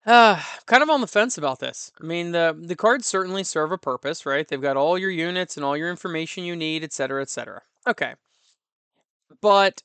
uh, 0.06 0.40
kind 0.66 0.82
of 0.82 0.90
on 0.90 1.00
the 1.00 1.06
fence 1.06 1.38
about 1.38 1.61
this. 1.61 1.92
I 2.00 2.04
mean, 2.04 2.32
the 2.32 2.56
the 2.58 2.76
cards 2.76 3.06
certainly 3.06 3.44
serve 3.44 3.73
a 3.73 3.78
purpose, 3.78 4.26
right? 4.26 4.46
They've 4.46 4.61
got 4.61 4.76
all 4.76 4.99
your 4.99 5.11
units 5.11 5.56
and 5.56 5.64
all 5.64 5.76
your 5.76 5.90
information 5.90 6.44
you 6.44 6.56
need, 6.56 6.84
etc., 6.84 7.23
etc. 7.23 7.62
Okay. 7.87 8.14
But 9.40 9.82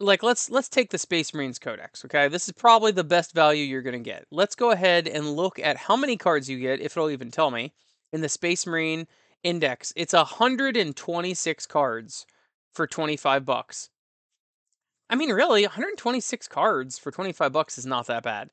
like 0.00 0.22
let's 0.22 0.50
let's 0.50 0.68
take 0.68 0.90
the 0.90 0.98
Space 0.98 1.32
Marines 1.34 1.58
Codex, 1.58 2.04
okay? 2.04 2.28
This 2.28 2.48
is 2.48 2.54
probably 2.54 2.92
the 2.92 3.04
best 3.04 3.34
value 3.34 3.64
you're 3.64 3.82
going 3.82 4.02
to 4.02 4.10
get. 4.10 4.26
Let's 4.30 4.54
go 4.54 4.70
ahead 4.70 5.06
and 5.06 5.36
look 5.36 5.58
at 5.58 5.76
how 5.76 5.96
many 5.96 6.16
cards 6.16 6.48
you 6.48 6.58
get 6.58 6.80
if 6.80 6.96
it'll 6.96 7.10
even 7.10 7.30
tell 7.30 7.50
me 7.50 7.72
in 8.12 8.22
the 8.22 8.28
Space 8.28 8.66
Marine 8.66 9.06
Index. 9.42 9.92
It's 9.96 10.14
126 10.14 11.66
cards 11.66 12.26
for 12.72 12.86
25 12.86 13.44
bucks. 13.44 13.90
I 15.08 15.16
mean, 15.16 15.30
really, 15.32 15.62
126 15.62 16.48
cards 16.48 16.98
for 16.98 17.10
25 17.10 17.52
bucks 17.52 17.78
is 17.78 17.86
not 17.86 18.06
that 18.06 18.22
bad. 18.22 18.50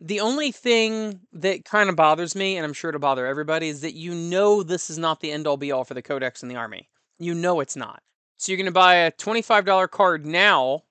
The 0.00 0.20
only 0.20 0.52
thing 0.52 1.20
that 1.32 1.64
kind 1.64 1.88
of 1.88 1.96
bothers 1.96 2.34
me, 2.36 2.56
and 2.56 2.66
I'm 2.66 2.74
sure 2.74 2.90
it'll 2.90 3.00
bother 3.00 3.26
everybody, 3.26 3.68
is 3.68 3.80
that 3.80 3.94
you 3.94 4.14
know 4.14 4.62
this 4.62 4.90
is 4.90 4.98
not 4.98 5.20
the 5.20 5.32
end 5.32 5.46
all 5.46 5.56
be 5.56 5.72
all 5.72 5.84
for 5.84 5.94
the 5.94 6.02
Codex 6.02 6.42
in 6.42 6.48
the 6.48 6.56
Army. 6.56 6.88
You 7.18 7.34
know 7.34 7.60
it's 7.60 7.76
not. 7.76 8.02
So 8.36 8.52
you're 8.52 8.58
going 8.58 8.66
to 8.66 8.72
buy 8.72 8.96
a 8.96 9.12
$25 9.12 9.90
card 9.90 10.26
now, 10.26 10.82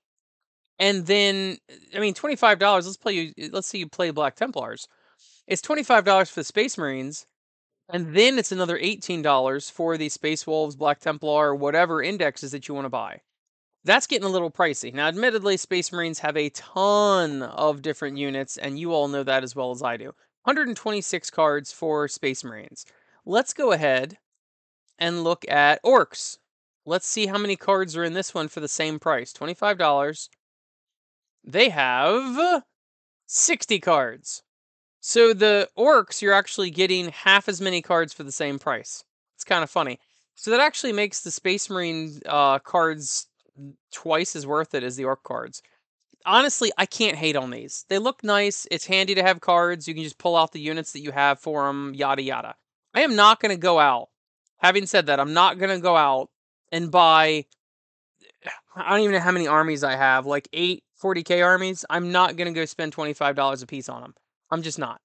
and 0.80 1.06
then, 1.06 1.58
I 1.96 2.00
mean, 2.00 2.16
$25, 2.16 2.60
let's 2.60 2.98
play 2.98 3.14
you, 3.14 3.34
eh, 3.38 3.50
let's 3.52 3.68
say 3.68 3.78
you 3.78 3.88
play 3.88 4.10
Black 4.10 4.36
Templars. 4.36 4.88
It's 5.48 5.62
$25 5.62 6.30
for 6.30 6.40
the 6.40 6.44
Space 6.44 6.76
Marines, 6.76 7.28
and 7.90 8.16
then 8.16 8.40
it's 8.40 8.52
another 8.52 8.80
$18 8.80 9.70
for 9.70 9.98
the 9.98 10.10
Space 10.10 10.48
Wolves, 10.48 10.76
Black 10.76 11.00
Templar, 11.00 11.54
whatever 11.54 12.02
indexes 12.02 12.52
that 12.52 12.68
you 12.68 12.74
want 12.74 12.86
to 12.86 12.90
buy. 12.90 13.22
That's 13.86 14.08
getting 14.08 14.26
a 14.26 14.32
little 14.32 14.50
pricey. 14.50 14.92
Now, 14.92 15.08
admittedly, 15.08 15.58
Space 15.58 15.92
Marines 15.92 16.18
have 16.20 16.36
a 16.36 16.50
ton 16.50 17.44
of 17.44 17.84
different 17.84 18.18
units, 18.18 18.58
and 18.58 18.80
you 18.80 18.92
all 18.92 19.08
know 19.08 19.22
that 19.22 19.44
as 19.44 19.56
well 19.56 19.70
as 19.70 19.84
I 19.84 19.96
do. 19.96 20.08
126 20.44 21.30
cards 21.30 21.72
for 21.72 22.08
Space 22.08 22.44
Marines. 22.44 22.88
Let's 23.28 23.54
go 23.54 23.72
ahead 23.74 24.18
and 24.98 25.24
look 25.24 25.46
at 25.48 25.84
Orcs. 25.84 26.40
Let's 26.88 27.08
see 27.08 27.28
how 27.28 27.38
many 27.38 27.56
cards 27.56 27.96
are 27.96 28.04
in 28.04 28.14
this 28.14 28.34
one 28.34 28.48
for 28.48 28.60
the 28.60 28.68
same 28.68 29.00
price 29.00 29.32
$25. 29.32 30.30
They 31.44 31.70
have 31.70 32.64
60 33.28 33.80
cards. 33.80 34.42
So 35.00 35.32
the 35.34 35.70
Orcs, 35.78 36.24
you're 36.24 36.34
actually 36.34 36.72
getting 36.72 37.10
half 37.10 37.48
as 37.48 37.62
many 37.62 37.84
cards 37.84 38.14
for 38.14 38.24
the 38.24 38.32
same 38.32 38.58
price. 38.58 39.04
It's 39.36 39.44
kind 39.44 39.64
of 39.64 39.70
funny. 39.70 40.00
So 40.34 40.50
that 40.50 40.60
actually 40.60 40.94
makes 40.94 41.22
the 41.22 41.30
Space 41.30 41.70
Marine 41.70 42.20
uh, 42.26 42.58
cards 42.60 43.28
twice 43.92 44.36
as 44.36 44.48
worth 44.48 44.74
it 44.74 44.84
as 44.84 44.96
the 44.96 45.06
orc 45.06 45.24
cards. 45.24 45.62
Honestly, 46.26 46.72
I 46.78 46.86
can't 46.86 47.18
hate 47.18 47.36
on 47.36 47.52
these. 47.52 47.86
They 47.88 48.00
look 48.00 48.24
nice. 48.24 48.68
It's 48.72 48.86
handy 48.88 49.14
to 49.16 49.24
have 49.24 49.42
cards. 49.42 49.88
You 49.88 49.94
can 49.94 50.04
just 50.04 50.18
pull 50.18 50.36
out 50.36 50.52
the 50.52 50.60
units 50.60 50.92
that 50.94 51.02
you 51.02 51.12
have 51.12 51.40
for 51.40 51.68
them, 51.68 51.94
yada 51.94 52.24
yada. 52.24 52.56
I 52.94 53.02
am 53.02 53.16
not 53.16 53.40
going 53.40 53.56
to 53.56 53.62
go 53.62 53.80
out. 53.80 54.10
Having 54.58 54.88
said 54.88 55.06
that, 55.08 55.20
I'm 55.20 55.34
not 55.34 55.60
going 55.60 55.70
to 55.70 55.82
go 55.82 55.96
out 55.96 56.30
and 56.72 56.90
buy 56.90 57.46
I 58.76 58.92
don't 58.92 59.02
even 59.02 59.14
know 59.14 59.20
how 59.20 59.32
many 59.32 59.48
armies 59.48 59.84
I 59.84 59.96
have, 59.96 60.26
like 60.26 60.48
eight 60.54 60.84
40k 61.02 61.44
armies. 61.44 61.86
I'm 61.90 62.12
not 62.12 62.36
going 62.36 62.54
to 62.54 62.60
go 62.60 62.66
spend 62.66 62.96
$25 62.96 63.64
a 63.64 63.66
piece 63.66 63.90
on 63.90 64.02
them. 64.02 64.16
I'm 64.52 64.62
just 64.62 64.80
not. 64.80 65.02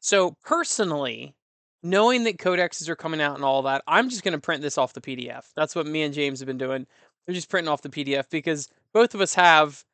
So, 0.00 0.36
personally, 0.44 1.34
knowing 1.82 2.24
that 2.24 2.38
codexes 2.38 2.88
are 2.88 2.96
coming 2.96 3.20
out 3.20 3.36
and 3.36 3.44
all 3.44 3.62
that, 3.62 3.82
I'm 3.86 4.08
just 4.08 4.22
going 4.22 4.32
to 4.32 4.40
print 4.40 4.62
this 4.62 4.78
off 4.78 4.94
the 4.94 5.00
PDF. 5.00 5.44
That's 5.54 5.76
what 5.76 5.86
me 5.86 6.02
and 6.02 6.14
James 6.14 6.40
have 6.40 6.46
been 6.46 6.58
doing. 6.58 6.86
We're 7.26 7.34
just 7.34 7.48
printing 7.48 7.70
off 7.70 7.82
the 7.82 7.88
PDF 7.88 8.30
because 8.30 8.68
both 8.92 9.14
of 9.14 9.20
us 9.20 9.34
have 9.34 9.84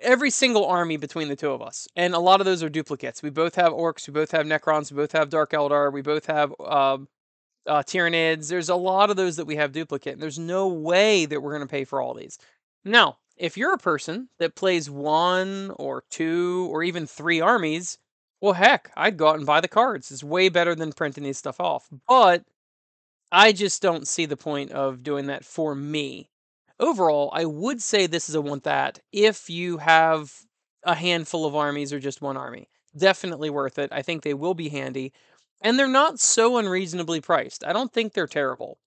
every 0.00 0.30
single 0.30 0.66
army 0.66 0.96
between 0.96 1.28
the 1.28 1.36
two 1.36 1.50
of 1.50 1.62
us, 1.62 1.88
and 1.96 2.14
a 2.14 2.18
lot 2.18 2.40
of 2.40 2.46
those 2.46 2.62
are 2.62 2.68
duplicates. 2.68 3.22
We 3.22 3.30
both 3.30 3.54
have 3.54 3.72
orcs, 3.72 4.06
we 4.06 4.12
both 4.12 4.30
have 4.32 4.46
necrons, 4.46 4.90
we 4.90 4.96
both 4.96 5.12
have 5.12 5.30
dark 5.30 5.52
eldar, 5.52 5.92
we 5.92 6.02
both 6.02 6.26
have 6.26 6.54
uh, 6.60 6.98
uh, 7.66 7.82
Tyranids. 7.82 8.48
There's 8.48 8.68
a 8.68 8.76
lot 8.76 9.10
of 9.10 9.16
those 9.16 9.36
that 9.36 9.46
we 9.46 9.56
have 9.56 9.72
duplicate. 9.72 10.14
And 10.14 10.22
there's 10.22 10.38
no 10.38 10.68
way 10.68 11.26
that 11.26 11.40
we're 11.40 11.56
going 11.56 11.66
to 11.66 11.70
pay 11.70 11.84
for 11.84 12.00
all 12.00 12.14
these. 12.14 12.38
Now, 12.84 13.18
if 13.36 13.56
you're 13.56 13.74
a 13.74 13.78
person 13.78 14.28
that 14.38 14.54
plays 14.54 14.90
one 14.90 15.72
or 15.76 16.04
two 16.10 16.68
or 16.70 16.82
even 16.82 17.06
three 17.06 17.40
armies, 17.40 17.98
well, 18.40 18.52
heck, 18.52 18.92
I'd 18.96 19.16
go 19.16 19.28
out 19.28 19.36
and 19.36 19.46
buy 19.46 19.60
the 19.60 19.68
cards. 19.68 20.10
It's 20.10 20.22
way 20.22 20.48
better 20.48 20.74
than 20.74 20.92
printing 20.92 21.24
these 21.24 21.38
stuff 21.38 21.60
off. 21.60 21.88
But 22.06 22.44
I 23.32 23.52
just 23.52 23.82
don't 23.82 24.06
see 24.08 24.26
the 24.26 24.36
point 24.36 24.70
of 24.72 25.02
doing 25.02 25.26
that 25.26 25.44
for 25.44 25.74
me. 25.74 26.30
Overall, 26.80 27.30
I 27.32 27.44
would 27.44 27.82
say 27.82 28.06
this 28.06 28.28
is 28.28 28.34
a 28.34 28.40
want 28.40 28.64
that 28.64 29.00
if 29.12 29.48
you 29.48 29.78
have 29.78 30.32
a 30.84 30.94
handful 30.94 31.46
of 31.46 31.56
armies 31.56 31.92
or 31.92 31.98
just 31.98 32.22
one 32.22 32.36
army. 32.36 32.68
Definitely 32.96 33.50
worth 33.50 33.78
it. 33.78 33.90
I 33.92 34.02
think 34.02 34.22
they 34.22 34.34
will 34.34 34.54
be 34.54 34.68
handy. 34.68 35.12
And 35.62 35.78
they're 35.78 35.88
not 35.88 36.20
so 36.20 36.58
unreasonably 36.58 37.20
priced. 37.20 37.64
I 37.64 37.72
don't 37.72 37.92
think 37.92 38.12
they're 38.12 38.26
terrible. 38.26 38.78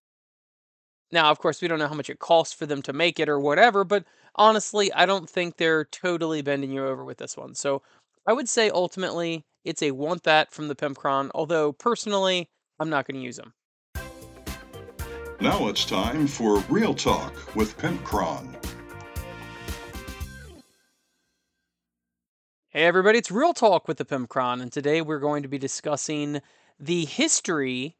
Now, 1.11 1.31
of 1.31 1.39
course, 1.39 1.61
we 1.61 1.67
don't 1.67 1.79
know 1.79 1.87
how 1.87 1.95
much 1.95 2.09
it 2.09 2.19
costs 2.19 2.53
for 2.53 2.65
them 2.65 2.81
to 2.83 2.93
make 2.93 3.19
it 3.19 3.29
or 3.29 3.39
whatever, 3.39 3.83
but 3.83 4.05
honestly, 4.35 4.91
I 4.93 5.05
don't 5.05 5.29
think 5.29 5.57
they're 5.57 5.85
totally 5.85 6.41
bending 6.41 6.71
you 6.71 6.85
over 6.85 7.03
with 7.03 7.17
this 7.17 7.37
one. 7.37 7.55
So 7.55 7.81
I 8.27 8.33
would 8.33 8.49
say 8.49 8.69
ultimately 8.69 9.45
it's 9.63 9.81
a 9.81 9.91
want 9.91 10.23
that 10.23 10.51
from 10.51 10.67
the 10.67 10.75
Pimpcron, 10.75 11.31
although 11.33 11.71
personally, 11.71 12.49
I'm 12.79 12.89
not 12.89 13.07
going 13.07 13.19
to 13.19 13.25
use 13.25 13.37
them. 13.37 13.53
Now 15.39 15.67
it's 15.67 15.85
time 15.85 16.25
for 16.25 16.57
Real 16.61 16.95
Talk 16.95 17.55
with 17.55 17.77
Pimpcron. 17.77 18.55
Hey 22.69 22.83
everybody, 22.85 23.19
it's 23.19 23.29
Real 23.29 23.53
Talk 23.53 23.87
with 23.87 23.97
the 23.97 24.05
Pimpcron, 24.05 24.63
and 24.63 24.71
today 24.71 24.99
we're 24.99 25.19
going 25.19 25.43
to 25.43 25.47
be 25.47 25.59
discussing 25.59 26.41
the 26.79 27.05
history 27.05 27.97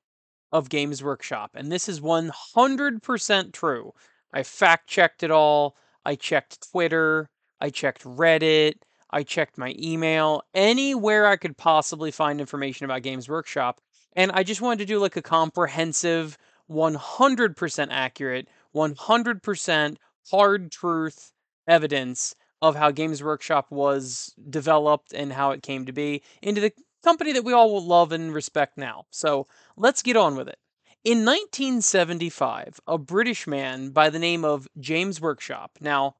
of 0.52 0.70
Games 0.70 1.04
Workshop. 1.04 1.52
And 1.54 1.72
this 1.72 1.88
is 1.88 2.02
100% 2.02 3.54
true. 3.54 3.94
I 4.34 4.42
fact 4.42 4.88
checked 4.88 5.22
it 5.22 5.30
all. 5.30 5.78
I 6.04 6.16
checked 6.16 6.72
Twitter. 6.72 7.30
I 7.62 7.70
checked 7.70 8.04
Reddit. 8.04 8.78
I 9.12 9.22
checked 9.22 9.60
my 9.60 9.76
email. 9.78 10.42
Anywhere 10.56 11.28
I 11.28 11.36
could 11.36 11.56
possibly 11.56 12.10
find 12.10 12.40
information 12.40 12.86
about 12.86 13.04
Games 13.04 13.30
Workshop. 13.30 13.80
And 14.14 14.32
I 14.32 14.42
just 14.42 14.62
wanted 14.62 14.80
to 14.80 14.86
do 14.86 14.98
like 14.98 15.16
a 15.16 15.22
comprehensive, 15.22 16.36
100% 16.70 17.88
accurate, 17.92 18.48
100% 18.76 19.98
hard 20.32 20.72
truth 20.72 21.32
evidence 21.68 22.36
of 22.62 22.76
how 22.76 22.92
Games 22.92 23.22
Workshop 23.24 23.72
was 23.72 24.34
developed 24.50 25.14
and 25.14 25.34
how 25.34 25.52
it 25.52 25.64
came 25.64 25.86
to 25.86 25.92
be 25.92 26.24
into 26.42 26.62
the 26.62 26.74
company 27.04 27.32
that 27.34 27.44
we 27.44 27.54
all 27.54 27.84
love 27.84 28.12
and 28.12 28.34
respect 28.34 28.78
now. 28.78 29.06
So 29.12 29.48
let's 29.76 30.02
get 30.02 30.18
on 30.18 30.36
with 30.36 30.48
it. 30.48 30.58
In 31.04 31.20
1975, 31.20 32.80
a 32.88 32.98
British 32.98 33.48
man 33.48 33.92
by 33.92 34.10
the 34.10 34.20
name 34.20 34.44
of 34.44 34.68
James 34.80 35.22
Workshop. 35.22 35.78
Now, 35.80 36.16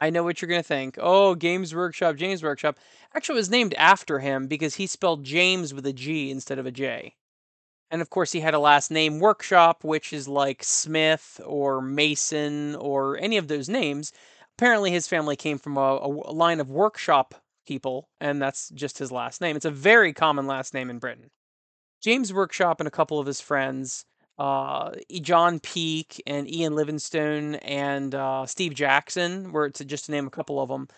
I 0.00 0.10
know 0.10 0.22
what 0.22 0.40
you're 0.40 0.48
going 0.48 0.62
to 0.62 0.66
think. 0.66 0.96
Oh, 1.00 1.34
Games 1.34 1.74
Workshop, 1.74 2.16
James 2.16 2.42
Workshop. 2.42 2.78
Actually, 3.14 3.36
was 3.36 3.50
named 3.50 3.74
after 3.74 4.20
him 4.20 4.46
because 4.46 4.76
he 4.76 4.86
spelled 4.86 5.24
James 5.24 5.74
with 5.74 5.86
a 5.86 5.92
G 5.92 6.30
instead 6.30 6.58
of 6.58 6.66
a 6.66 6.72
J. 6.72 7.14
And 7.92 8.02
of 8.02 8.10
course, 8.10 8.32
he 8.32 8.40
had 8.40 8.54
a 8.54 8.58
last 8.58 8.90
name 8.90 9.20
Workshop, 9.20 9.84
which 9.84 10.12
is 10.12 10.26
like 10.26 10.64
Smith 10.64 11.40
or 11.44 11.80
Mason 11.80 12.74
or 12.76 13.18
any 13.18 13.36
of 13.36 13.48
those 13.48 13.68
names. 13.68 14.12
Apparently, 14.58 14.90
his 14.90 15.06
family 15.06 15.36
came 15.36 15.58
from 15.58 15.76
a, 15.76 15.98
a 16.00 16.32
line 16.32 16.58
of 16.60 16.70
workshop 16.70 17.34
people, 17.66 18.08
and 18.20 18.42
that's 18.42 18.70
just 18.70 18.98
his 18.98 19.12
last 19.12 19.40
name. 19.40 19.56
It's 19.56 19.66
a 19.66 19.70
very 19.70 20.12
common 20.12 20.46
last 20.48 20.74
name 20.74 20.90
in 20.90 20.98
Britain. 20.98 21.30
James 22.02 22.32
Workshop 22.32 22.80
and 22.80 22.88
a 22.88 22.92
couple 22.92 23.20
of 23.20 23.26
his 23.26 23.40
friends, 23.40 24.06
uh, 24.38 24.92
John 25.20 25.60
Peake 25.60 26.22
and 26.26 26.50
Ian 26.50 26.74
Livingstone 26.74 27.56
and 27.56 28.14
uh, 28.14 28.46
Steve 28.46 28.74
Jackson, 28.74 29.52
were 29.52 29.70
to 29.70 29.84
just 29.84 30.06
to 30.06 30.12
name 30.12 30.26
a 30.26 30.30
couple 30.30 30.60
of 30.60 30.68
them, 30.68 30.88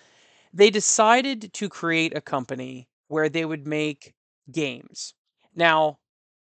they 0.53 0.71
decided 0.71 1.53
to 1.55 1.69
create 1.69 2.17
a 2.17 2.21
company 2.21 2.89
where 3.09 3.29
they 3.29 3.45
would 3.45 3.67
make 3.67 4.15
games. 4.53 5.15
Now, 5.55 5.99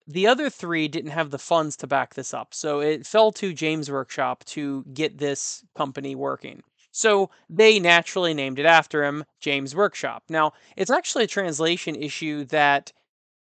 the 0.07 0.27
other 0.27 0.51
three 0.51 0.88
didn't 0.88 1.11
have 1.12 1.31
the 1.31 1.38
funds 1.38 1.77
to 1.79 1.87
back 1.87 2.14
this 2.14 2.35
up, 2.35 2.55
so 2.55 2.81
it 2.81 3.07
fell 3.07 3.33
to 3.33 3.53
James 3.53 3.90
Workshop 3.90 4.45
to 4.47 4.85
get 4.93 5.19
this 5.19 5.64
company 5.77 6.14
working. 6.14 6.62
So 6.90 7.31
they 7.51 7.81
naturally 7.81 8.35
named 8.35 8.59
it 8.59 8.67
after 8.67 9.05
him, 9.05 9.25
James 9.40 9.75
Workshop. 9.75 10.25
Now, 10.29 10.53
it's 10.77 10.90
actually 10.90 11.25
a 11.25 11.29
translation 11.29 11.97
issue 11.97 12.45
that 12.47 12.93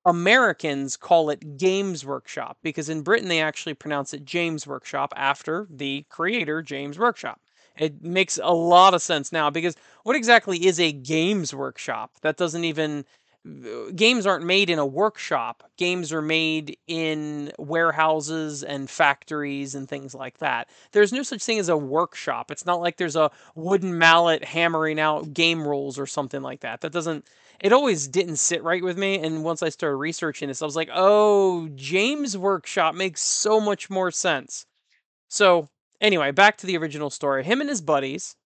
Americans 0.05 0.97
call 0.97 1.31
it 1.31 1.57
Games 1.57 2.05
Workshop 2.05 2.59
because 2.63 2.89
in 2.89 3.03
Britain 3.03 3.29
they 3.29 3.41
actually 3.41 3.75
pronounce 3.75 4.15
it 4.15 4.25
James 4.25 4.67
Workshop 4.67 5.13
after 5.17 5.67
the 5.71 6.05
creator, 6.11 6.63
James 6.63 6.99
Workshop. 6.99 7.41
It 7.77 8.03
makes 8.03 8.39
a 8.43 8.53
lot 8.53 8.95
of 8.95 9.03
sense 9.03 9.33
now 9.33 9.51
because 9.51 9.75
what 10.05 10.15
exactly 10.15 10.65
is 10.67 10.79
a 10.79 10.93
games 10.93 11.53
workshop? 11.53 12.13
That 12.23 12.37
doesn't 12.37 12.65
even 12.65 13.05
games 13.95 14.27
aren't 14.27 14.45
made 14.45 14.71
in 14.71 14.79
a 14.79 14.87
workshop. 14.87 15.65
Games 15.77 16.13
are 16.13 16.23
made 16.23 16.79
in 16.87 17.53
warehouses 17.59 18.63
and 18.63 18.89
factories 18.89 19.75
and 19.75 19.89
things 19.89 20.15
like 20.15 20.39
that. 20.39 20.69
There's 20.93 21.13
no 21.13 21.23
such 21.23 21.45
thing 21.45 21.59
as 21.59 21.69
a 21.69 21.77
workshop. 21.77 22.51
It's 22.51 22.65
not 22.65 22.81
like 22.81 22.97
there's 22.97 23.17
a 23.17 23.31
wooden 23.55 23.99
mallet 23.99 24.45
hammering 24.45 24.99
out 24.99 25.35
game 25.35 25.67
rules 25.67 25.99
or 25.99 26.07
something 26.07 26.41
like 26.43 26.61
that. 26.61 26.81
That 26.81 26.93
doesn't 26.93 27.27
it 27.61 27.73
always 27.73 28.09
didn't 28.09 28.37
sit 28.37 28.63
right 28.63 28.83
with 28.83 28.97
me 28.99 29.19
and 29.19 29.45
once 29.45 29.63
I 29.63 29.69
started 29.69 29.97
researching 29.97 30.49
this 30.49 30.63
I 30.63 30.65
was 30.67 30.77
like, 30.77 30.91
"Oh, 30.93 31.69
James 31.75 32.37
Workshop 32.39 32.95
makes 32.95 33.23
so 33.23 33.61
much 33.61 33.91
more 33.91 34.11
sense." 34.11 34.67
So, 35.29 35.69
anyway, 36.01 36.31
back 36.33 36.59
to 36.59 36.67
the 36.67 36.77
original 36.79 37.11
story. 37.11 37.45
Him 37.45 37.61
and 37.61 37.71
his 37.71 37.83
buddies 37.83 38.37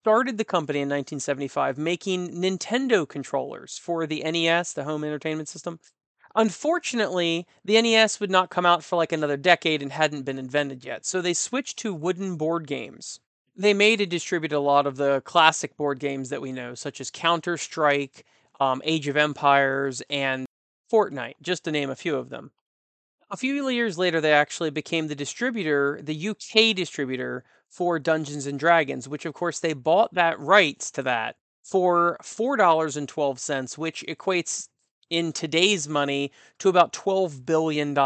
started 0.00 0.38
the 0.38 0.44
company 0.44 0.78
in 0.78 0.88
1975 0.88 1.76
making 1.76 2.30
Nintendo 2.30 3.08
controllers 3.08 3.78
for 3.78 4.06
the 4.06 4.22
NES, 4.22 4.72
the 4.72 4.84
home 4.84 5.04
entertainment 5.04 5.48
system. 5.48 5.80
Unfortunately, 6.34 7.46
the 7.64 7.80
NES 7.80 8.20
would 8.20 8.30
not 8.30 8.50
come 8.50 8.64
out 8.64 8.84
for 8.84 8.96
like 8.96 9.12
another 9.12 9.36
decade 9.36 9.82
and 9.82 9.92
hadn't 9.92 10.22
been 10.22 10.38
invented 10.38 10.84
yet, 10.84 11.04
so 11.04 11.20
they 11.20 11.34
switched 11.34 11.78
to 11.78 11.92
wooden 11.92 12.36
board 12.36 12.66
games. 12.66 13.18
They 13.56 13.74
made 13.74 14.00
and 14.00 14.10
distributed 14.10 14.56
a 14.56 14.60
lot 14.60 14.86
of 14.86 14.96
the 14.96 15.20
classic 15.22 15.76
board 15.76 15.98
games 15.98 16.28
that 16.28 16.40
we 16.40 16.52
know, 16.52 16.74
such 16.74 17.00
as 17.00 17.10
Counter 17.10 17.56
Strike, 17.56 18.24
um, 18.60 18.80
Age 18.84 19.08
of 19.08 19.16
Empires, 19.16 20.00
and 20.08 20.46
Fortnite, 20.92 21.34
just 21.42 21.64
to 21.64 21.72
name 21.72 21.90
a 21.90 21.96
few 21.96 22.14
of 22.14 22.28
them. 22.28 22.52
A 23.30 23.36
few 23.36 23.68
years 23.68 23.98
later, 23.98 24.20
they 24.20 24.32
actually 24.32 24.70
became 24.70 25.08
the 25.08 25.16
distributor, 25.16 26.00
the 26.00 26.28
UK 26.28 26.74
distributor 26.74 27.44
for 27.68 27.98
Dungeons 27.98 28.46
and 28.46 28.58
Dragons, 28.58 29.08
which 29.08 29.24
of 29.24 29.34
course 29.34 29.60
they 29.60 29.72
bought 29.72 30.14
that 30.14 30.38
rights 30.40 30.90
to 30.92 31.02
that 31.02 31.36
for 31.62 32.16
$4.12, 32.22 33.78
which 33.78 34.04
equates 34.08 34.68
in 35.10 35.32
today's 35.32 35.88
money 35.88 36.32
to 36.58 36.68
about 36.68 36.92
$12 36.92 37.44
billion. 37.44 37.96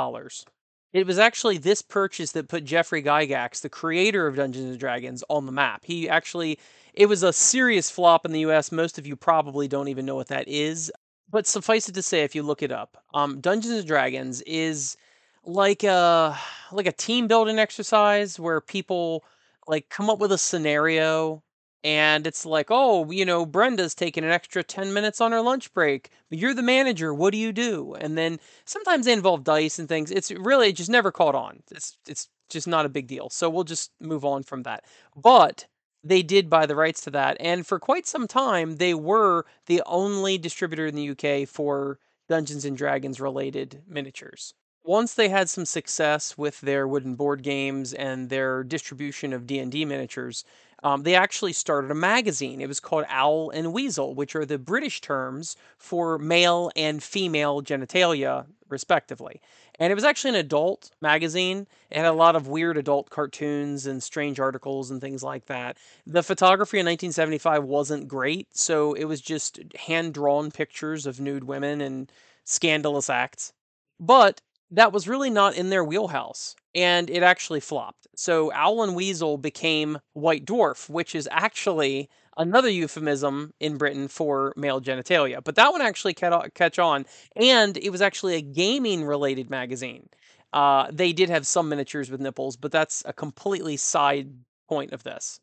It 0.92 1.06
was 1.06 1.18
actually 1.18 1.58
this 1.58 1.80
purchase 1.80 2.32
that 2.32 2.48
put 2.48 2.64
Jeffrey 2.64 3.02
Gygax, 3.02 3.60
the 3.60 3.68
creator 3.68 4.26
of 4.26 4.36
Dungeons 4.36 4.70
and 4.70 4.78
Dragons, 4.78 5.24
on 5.28 5.46
the 5.46 5.52
map. 5.52 5.84
He 5.84 6.08
actually, 6.08 6.58
it 6.92 7.06
was 7.06 7.22
a 7.22 7.32
serious 7.32 7.90
flop 7.90 8.26
in 8.26 8.32
the 8.32 8.40
US. 8.40 8.72
Most 8.72 8.98
of 8.98 9.06
you 9.06 9.16
probably 9.16 9.68
don't 9.68 9.88
even 9.88 10.04
know 10.04 10.16
what 10.16 10.28
that 10.28 10.48
is. 10.48 10.92
But 11.30 11.46
suffice 11.46 11.88
it 11.88 11.94
to 11.94 12.02
say, 12.02 12.24
if 12.24 12.34
you 12.34 12.42
look 12.42 12.62
it 12.62 12.70
up, 12.70 13.02
um, 13.14 13.40
Dungeons 13.40 13.78
and 13.78 13.86
Dragons 13.86 14.42
is 14.42 14.96
like 15.44 15.82
a 15.82 16.38
like 16.70 16.86
a 16.86 16.92
team 16.92 17.26
building 17.26 17.58
exercise 17.58 18.38
where 18.38 18.60
people 18.60 19.24
like 19.66 19.88
come 19.88 20.10
up 20.10 20.18
with 20.18 20.32
a 20.32 20.38
scenario 20.38 21.42
and 21.84 22.26
it's 22.26 22.46
like, 22.46 22.66
oh, 22.70 23.10
you 23.10 23.24
know, 23.24 23.44
Brenda's 23.44 23.94
taking 23.94 24.24
an 24.24 24.30
extra 24.30 24.62
10 24.62 24.92
minutes 24.92 25.20
on 25.20 25.32
her 25.32 25.40
lunch 25.40 25.72
break, 25.72 26.10
you're 26.30 26.54
the 26.54 26.62
manager. 26.62 27.12
What 27.12 27.32
do 27.32 27.38
you 27.38 27.52
do? 27.52 27.94
And 27.94 28.16
then 28.16 28.38
sometimes 28.64 29.06
they 29.06 29.12
involve 29.12 29.44
dice 29.44 29.78
and 29.78 29.88
things. 29.88 30.10
It's 30.10 30.30
really 30.30 30.68
it 30.68 30.76
just 30.76 30.90
never 30.90 31.10
caught 31.10 31.34
on. 31.34 31.62
It's 31.70 31.96
it's 32.06 32.28
just 32.48 32.68
not 32.68 32.86
a 32.86 32.90
big 32.90 33.08
deal. 33.08 33.30
So 33.30 33.50
we'll 33.50 33.64
just 33.64 33.90
move 34.00 34.24
on 34.24 34.42
from 34.44 34.62
that. 34.62 34.84
But 35.16 35.66
they 36.04 36.22
did 36.22 36.50
buy 36.50 36.66
the 36.66 36.76
rights 36.76 37.00
to 37.02 37.10
that, 37.12 37.36
and 37.40 37.66
for 37.66 37.78
quite 37.78 38.06
some 38.06 38.26
time, 38.26 38.76
they 38.76 38.92
were 38.94 39.46
the 39.66 39.82
only 39.86 40.36
distributor 40.38 40.86
in 40.86 40.96
the 40.96 41.10
UK 41.10 41.48
for 41.48 41.98
Dungeons 42.28 42.64
and 42.64 42.76
Dragons 42.76 43.20
related 43.20 43.82
miniatures. 43.86 44.54
Once 44.84 45.14
they 45.14 45.28
had 45.28 45.48
some 45.48 45.64
success 45.64 46.36
with 46.36 46.60
their 46.60 46.88
wooden 46.88 47.14
board 47.14 47.42
games 47.42 47.92
and 47.92 48.28
their 48.28 48.64
distribution 48.64 49.32
of 49.32 49.46
D&D 49.46 49.84
miniatures, 49.84 50.44
um, 50.82 51.04
they 51.04 51.14
actually 51.14 51.52
started 51.52 51.90
a 51.90 51.94
magazine. 51.94 52.60
It 52.60 52.66
was 52.66 52.80
called 52.80 53.04
Owl 53.08 53.50
and 53.50 53.72
Weasel, 53.72 54.14
which 54.14 54.34
are 54.34 54.44
the 54.44 54.58
British 54.58 55.00
terms 55.00 55.56
for 55.78 56.18
male 56.18 56.70
and 56.74 57.02
female 57.02 57.62
genitalia, 57.62 58.46
respectively. 58.68 59.40
And 59.78 59.92
it 59.92 59.94
was 59.94 60.04
actually 60.04 60.30
an 60.30 60.44
adult 60.44 60.90
magazine. 61.00 61.68
It 61.90 61.98
had 61.98 62.06
a 62.06 62.12
lot 62.12 62.34
of 62.34 62.48
weird 62.48 62.76
adult 62.76 63.10
cartoons 63.10 63.86
and 63.86 64.02
strange 64.02 64.40
articles 64.40 64.90
and 64.90 65.00
things 65.00 65.22
like 65.22 65.46
that. 65.46 65.76
The 66.06 66.22
photography 66.22 66.78
in 66.78 66.86
1975 66.86 67.64
wasn't 67.64 68.08
great, 68.08 68.56
so 68.56 68.94
it 68.94 69.04
was 69.04 69.20
just 69.20 69.60
hand 69.76 70.14
drawn 70.14 70.50
pictures 70.50 71.06
of 71.06 71.20
nude 71.20 71.44
women 71.44 71.80
and 71.80 72.10
scandalous 72.44 73.08
acts. 73.08 73.52
But 74.00 74.40
that 74.72 74.92
was 74.92 75.06
really 75.06 75.30
not 75.30 75.54
in 75.54 75.70
their 75.70 75.84
wheelhouse, 75.84 76.56
and 76.74 77.10
it 77.10 77.22
actually 77.22 77.60
flopped. 77.60 78.06
So 78.16 78.50
Owl 78.52 78.82
and 78.82 78.96
Weasel 78.96 79.36
became 79.36 79.98
White 80.14 80.46
Dwarf, 80.46 80.88
which 80.88 81.14
is 81.14 81.28
actually 81.30 82.08
another 82.38 82.70
euphemism 82.70 83.52
in 83.60 83.76
Britain 83.76 84.08
for 84.08 84.54
male 84.56 84.80
genitalia. 84.80 85.44
But 85.44 85.56
that 85.56 85.72
one 85.72 85.82
actually 85.82 86.14
catch 86.14 86.78
on, 86.78 87.04
and 87.36 87.76
it 87.76 87.90
was 87.90 88.00
actually 88.00 88.36
a 88.36 88.40
gaming 88.40 89.04
related 89.04 89.50
magazine. 89.50 90.08
Uh, 90.54 90.88
they 90.90 91.12
did 91.12 91.28
have 91.28 91.46
some 91.46 91.68
miniatures 91.68 92.10
with 92.10 92.20
nipples, 92.20 92.56
but 92.56 92.72
that's 92.72 93.02
a 93.06 93.12
completely 93.12 93.76
side 93.76 94.30
point 94.68 94.92
of 94.92 95.02
this. 95.02 95.38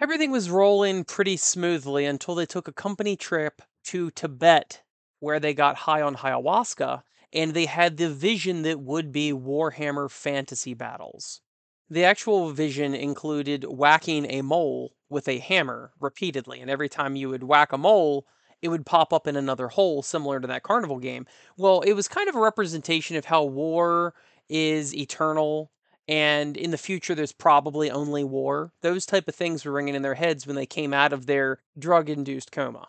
Everything 0.00 0.30
was 0.30 0.50
rolling 0.50 1.04
pretty 1.04 1.36
smoothly 1.36 2.06
until 2.06 2.34
they 2.34 2.46
took 2.46 2.68
a 2.68 2.72
company 2.72 3.16
trip 3.16 3.62
to 3.84 4.10
Tibet, 4.12 4.82
where 5.18 5.40
they 5.40 5.54
got 5.54 5.76
high 5.76 6.02
on 6.02 6.16
ayahuasca 6.16 7.02
and 7.32 7.54
they 7.54 7.66
had 7.66 7.96
the 7.96 8.10
vision 8.10 8.62
that 8.62 8.80
would 8.80 9.12
be 9.12 9.32
Warhammer 9.32 10.10
fantasy 10.10 10.74
battles. 10.74 11.40
The 11.88 12.04
actual 12.04 12.50
vision 12.50 12.94
included 12.94 13.64
whacking 13.64 14.26
a 14.30 14.42
mole 14.42 14.94
with 15.08 15.28
a 15.28 15.38
hammer 15.38 15.92
repeatedly, 16.00 16.60
and 16.60 16.70
every 16.70 16.88
time 16.88 17.16
you 17.16 17.28
would 17.28 17.42
whack 17.42 17.72
a 17.72 17.78
mole, 17.78 18.26
it 18.62 18.68
would 18.68 18.86
pop 18.86 19.12
up 19.12 19.26
in 19.26 19.36
another 19.36 19.68
hole 19.68 20.02
similar 20.02 20.40
to 20.40 20.46
that 20.46 20.62
carnival 20.62 20.98
game. 20.98 21.26
Well, 21.56 21.80
it 21.80 21.92
was 21.92 22.08
kind 22.08 22.28
of 22.28 22.36
a 22.36 22.40
representation 22.40 23.16
of 23.16 23.26
how 23.26 23.44
war 23.44 24.14
is 24.48 24.94
eternal 24.94 25.70
and 26.08 26.56
in 26.56 26.70
the 26.70 26.78
future 26.78 27.14
there's 27.14 27.32
probably 27.32 27.90
only 27.90 28.24
war. 28.24 28.72
Those 28.82 29.06
type 29.06 29.28
of 29.28 29.34
things 29.34 29.64
were 29.64 29.72
ringing 29.72 29.94
in 29.94 30.02
their 30.02 30.14
heads 30.14 30.46
when 30.46 30.56
they 30.56 30.66
came 30.66 30.92
out 30.92 31.12
of 31.12 31.26
their 31.26 31.58
drug-induced 31.78 32.50
coma. 32.52 32.88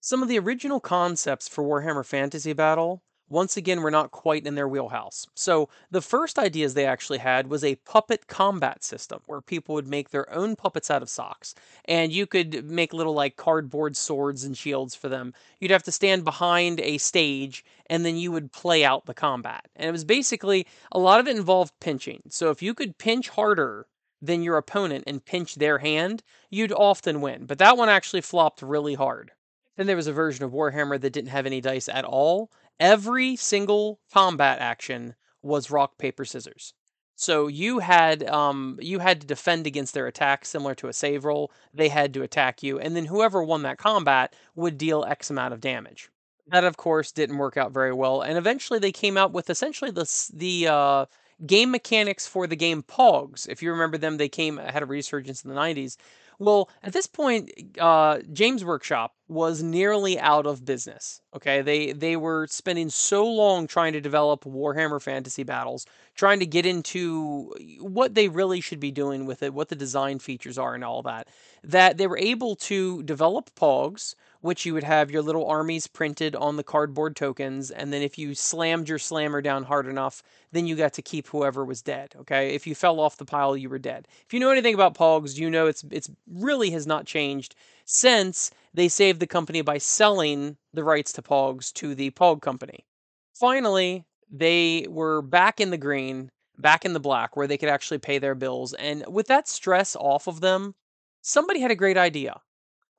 Some 0.00 0.22
of 0.22 0.28
the 0.28 0.38
original 0.38 0.80
concepts 0.80 1.48
for 1.48 1.64
Warhammer 1.64 2.04
Fantasy 2.04 2.52
Battle 2.52 3.02
once 3.28 3.56
again 3.56 3.82
were 3.82 3.90
not 3.90 4.10
quite 4.10 4.46
in 4.46 4.54
their 4.54 4.68
wheelhouse. 4.68 5.26
So 5.34 5.68
the 5.90 6.00
first 6.00 6.38
ideas 6.38 6.74
they 6.74 6.86
actually 6.86 7.18
had 7.18 7.48
was 7.48 7.64
a 7.64 7.76
puppet 7.76 8.26
combat 8.28 8.84
system 8.84 9.20
where 9.26 9.40
people 9.40 9.74
would 9.74 9.88
make 9.88 10.10
their 10.10 10.32
own 10.32 10.56
puppets 10.56 10.90
out 10.90 11.02
of 11.02 11.08
socks. 11.08 11.54
And 11.86 12.12
you 12.12 12.26
could 12.26 12.64
make 12.64 12.92
little 12.92 13.14
like 13.14 13.36
cardboard 13.36 13.96
swords 13.96 14.44
and 14.44 14.56
shields 14.56 14.94
for 14.94 15.08
them. 15.08 15.34
You'd 15.60 15.70
have 15.70 15.82
to 15.84 15.92
stand 15.92 16.24
behind 16.24 16.80
a 16.80 16.98
stage 16.98 17.64
and 17.88 18.04
then 18.04 18.16
you 18.16 18.32
would 18.32 18.52
play 18.52 18.84
out 18.84 19.06
the 19.06 19.14
combat. 19.14 19.66
And 19.76 19.88
it 19.88 19.92
was 19.92 20.04
basically 20.04 20.66
a 20.92 20.98
lot 20.98 21.20
of 21.20 21.28
it 21.28 21.36
involved 21.36 21.72
pinching. 21.80 22.22
So 22.28 22.50
if 22.50 22.62
you 22.62 22.74
could 22.74 22.98
pinch 22.98 23.28
harder 23.28 23.86
than 24.22 24.42
your 24.42 24.56
opponent 24.56 25.04
and 25.06 25.24
pinch 25.24 25.56
their 25.56 25.78
hand, 25.78 26.22
you'd 26.50 26.72
often 26.72 27.20
win. 27.20 27.46
But 27.46 27.58
that 27.58 27.76
one 27.76 27.88
actually 27.88 28.22
flopped 28.22 28.62
really 28.62 28.94
hard. 28.94 29.32
Then 29.76 29.86
there 29.86 29.96
was 29.96 30.06
a 30.06 30.12
version 30.12 30.44
of 30.44 30.52
Warhammer 30.52 30.98
that 31.00 31.12
didn't 31.12 31.30
have 31.30 31.44
any 31.46 31.60
dice 31.60 31.88
at 31.88 32.04
all, 32.04 32.50
every 32.80 33.36
single 33.36 34.00
combat 34.12 34.58
action 34.60 35.14
was 35.42 35.70
rock 35.70 35.98
paper 35.98 36.24
scissors. 36.24 36.74
So 37.16 37.46
you 37.46 37.78
had 37.78 38.28
um, 38.28 38.78
you 38.80 38.98
had 38.98 39.22
to 39.22 39.26
defend 39.26 39.66
against 39.66 39.94
their 39.94 40.06
attack, 40.06 40.44
similar 40.44 40.74
to 40.76 40.88
a 40.88 40.92
save 40.92 41.24
roll. 41.24 41.50
They 41.72 41.88
had 41.88 42.12
to 42.14 42.22
attack 42.22 42.62
you, 42.62 42.78
and 42.78 42.94
then 42.94 43.06
whoever 43.06 43.42
won 43.42 43.62
that 43.62 43.78
combat 43.78 44.34
would 44.54 44.76
deal 44.76 45.04
X 45.04 45.30
amount 45.30 45.54
of 45.54 45.60
damage. 45.60 46.10
That, 46.48 46.64
of 46.64 46.76
course, 46.76 47.12
didn't 47.12 47.38
work 47.38 47.56
out 47.56 47.72
very 47.72 47.92
well, 47.92 48.20
and 48.20 48.36
eventually 48.36 48.78
they 48.78 48.92
came 48.92 49.16
out 49.16 49.32
with 49.32 49.48
essentially 49.48 49.90
the 49.90 50.30
the 50.34 50.68
uh, 50.68 51.06
game 51.46 51.70
mechanics 51.70 52.26
for 52.26 52.46
the 52.46 52.54
game 52.54 52.82
Pogs. 52.82 53.48
If 53.48 53.62
you 53.62 53.70
remember 53.72 53.96
them, 53.96 54.18
they 54.18 54.28
came 54.28 54.58
had 54.58 54.82
a 54.82 54.86
resurgence 54.86 55.42
in 55.42 55.48
the 55.48 55.56
'90s, 55.56 55.96
well, 56.38 56.68
at 56.82 56.92
this 56.92 57.06
point, 57.06 57.50
uh, 57.78 58.18
James 58.32 58.64
Workshop 58.64 59.14
was 59.28 59.62
nearly 59.62 60.18
out 60.18 60.46
of 60.46 60.64
business. 60.64 61.20
Okay, 61.34 61.62
they 61.62 61.92
they 61.92 62.16
were 62.16 62.46
spending 62.48 62.90
so 62.90 63.26
long 63.26 63.66
trying 63.66 63.92
to 63.94 64.00
develop 64.00 64.44
Warhammer 64.44 65.00
Fantasy 65.00 65.42
Battles, 65.42 65.86
trying 66.14 66.38
to 66.40 66.46
get 66.46 66.66
into 66.66 67.54
what 67.80 68.14
they 68.14 68.28
really 68.28 68.60
should 68.60 68.80
be 68.80 68.90
doing 68.90 69.26
with 69.26 69.42
it, 69.42 69.54
what 69.54 69.68
the 69.68 69.76
design 69.76 70.18
features 70.18 70.58
are, 70.58 70.74
and 70.74 70.84
all 70.84 71.02
that, 71.02 71.28
that 71.64 71.96
they 71.96 72.06
were 72.06 72.18
able 72.18 72.54
to 72.56 73.02
develop 73.02 73.50
Pogs, 73.54 74.14
which 74.46 74.64
you 74.64 74.72
would 74.72 74.84
have 74.84 75.10
your 75.10 75.20
little 75.20 75.46
armies 75.46 75.86
printed 75.86 76.34
on 76.34 76.56
the 76.56 76.64
cardboard 76.64 77.14
tokens, 77.16 77.70
and 77.70 77.92
then 77.92 78.00
if 78.00 78.16
you 78.16 78.34
slammed 78.34 78.88
your 78.88 78.98
slammer 78.98 79.42
down 79.42 79.64
hard 79.64 79.86
enough, 79.86 80.22
then 80.52 80.66
you 80.66 80.76
got 80.76 80.94
to 80.94 81.02
keep 81.02 81.26
whoever 81.26 81.64
was 81.64 81.82
dead. 81.82 82.14
Okay, 82.20 82.54
if 82.54 82.66
you 82.66 82.74
fell 82.74 83.00
off 83.00 83.18
the 83.18 83.24
pile, 83.24 83.56
you 83.56 83.68
were 83.68 83.78
dead. 83.78 84.08
If 84.24 84.32
you 84.32 84.40
know 84.40 84.50
anything 84.50 84.74
about 84.74 84.94
Pogs, 84.94 85.36
you 85.36 85.50
know 85.50 85.66
it's 85.66 85.84
it's 85.90 86.10
really 86.26 86.70
has 86.70 86.86
not 86.86 87.04
changed 87.04 87.54
since 87.84 88.50
they 88.72 88.88
saved 88.88 89.20
the 89.20 89.26
company 89.26 89.60
by 89.60 89.78
selling 89.78 90.56
the 90.72 90.84
rights 90.84 91.12
to 91.14 91.22
Pogs 91.22 91.72
to 91.74 91.94
the 91.94 92.10
Pog 92.12 92.40
company. 92.40 92.86
Finally, 93.34 94.06
they 94.30 94.86
were 94.88 95.20
back 95.20 95.60
in 95.60 95.70
the 95.70 95.76
green, 95.76 96.30
back 96.56 96.84
in 96.84 96.92
the 96.92 97.00
black, 97.00 97.36
where 97.36 97.46
they 97.46 97.58
could 97.58 97.68
actually 97.68 97.98
pay 97.98 98.18
their 98.18 98.34
bills, 98.34 98.72
and 98.74 99.04
with 99.08 99.26
that 99.26 99.48
stress 99.48 99.96
off 99.96 100.26
of 100.26 100.40
them, 100.40 100.74
somebody 101.20 101.60
had 101.60 101.70
a 101.70 101.76
great 101.76 101.98
idea. 101.98 102.40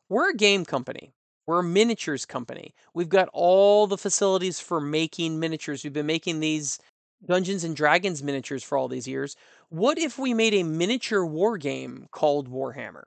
We're 0.09 0.29
a 0.29 0.35
game 0.35 0.63
company. 0.63 1.13
We're 1.47 1.59
a 1.59 1.63
miniatures 1.63 2.25
company. 2.25 2.75
We've 2.93 3.09
got 3.09 3.29
all 3.31 3.87
the 3.87 3.97
facilities 3.97 4.59
for 4.59 4.81
making 4.81 5.39
miniatures. 5.39 5.83
We've 5.83 5.93
been 5.93 6.05
making 6.05 6.41
these 6.41 6.77
Dungeons 7.25 7.63
and 7.63 7.75
Dragons 7.75 8.21
miniatures 8.21 8.63
for 8.63 8.77
all 8.77 8.89
these 8.89 9.07
years. 9.07 9.35
What 9.69 9.97
if 9.97 10.19
we 10.19 10.33
made 10.33 10.53
a 10.53 10.63
miniature 10.63 11.25
war 11.25 11.57
game 11.57 12.07
called 12.11 12.51
Warhammer? 12.51 13.03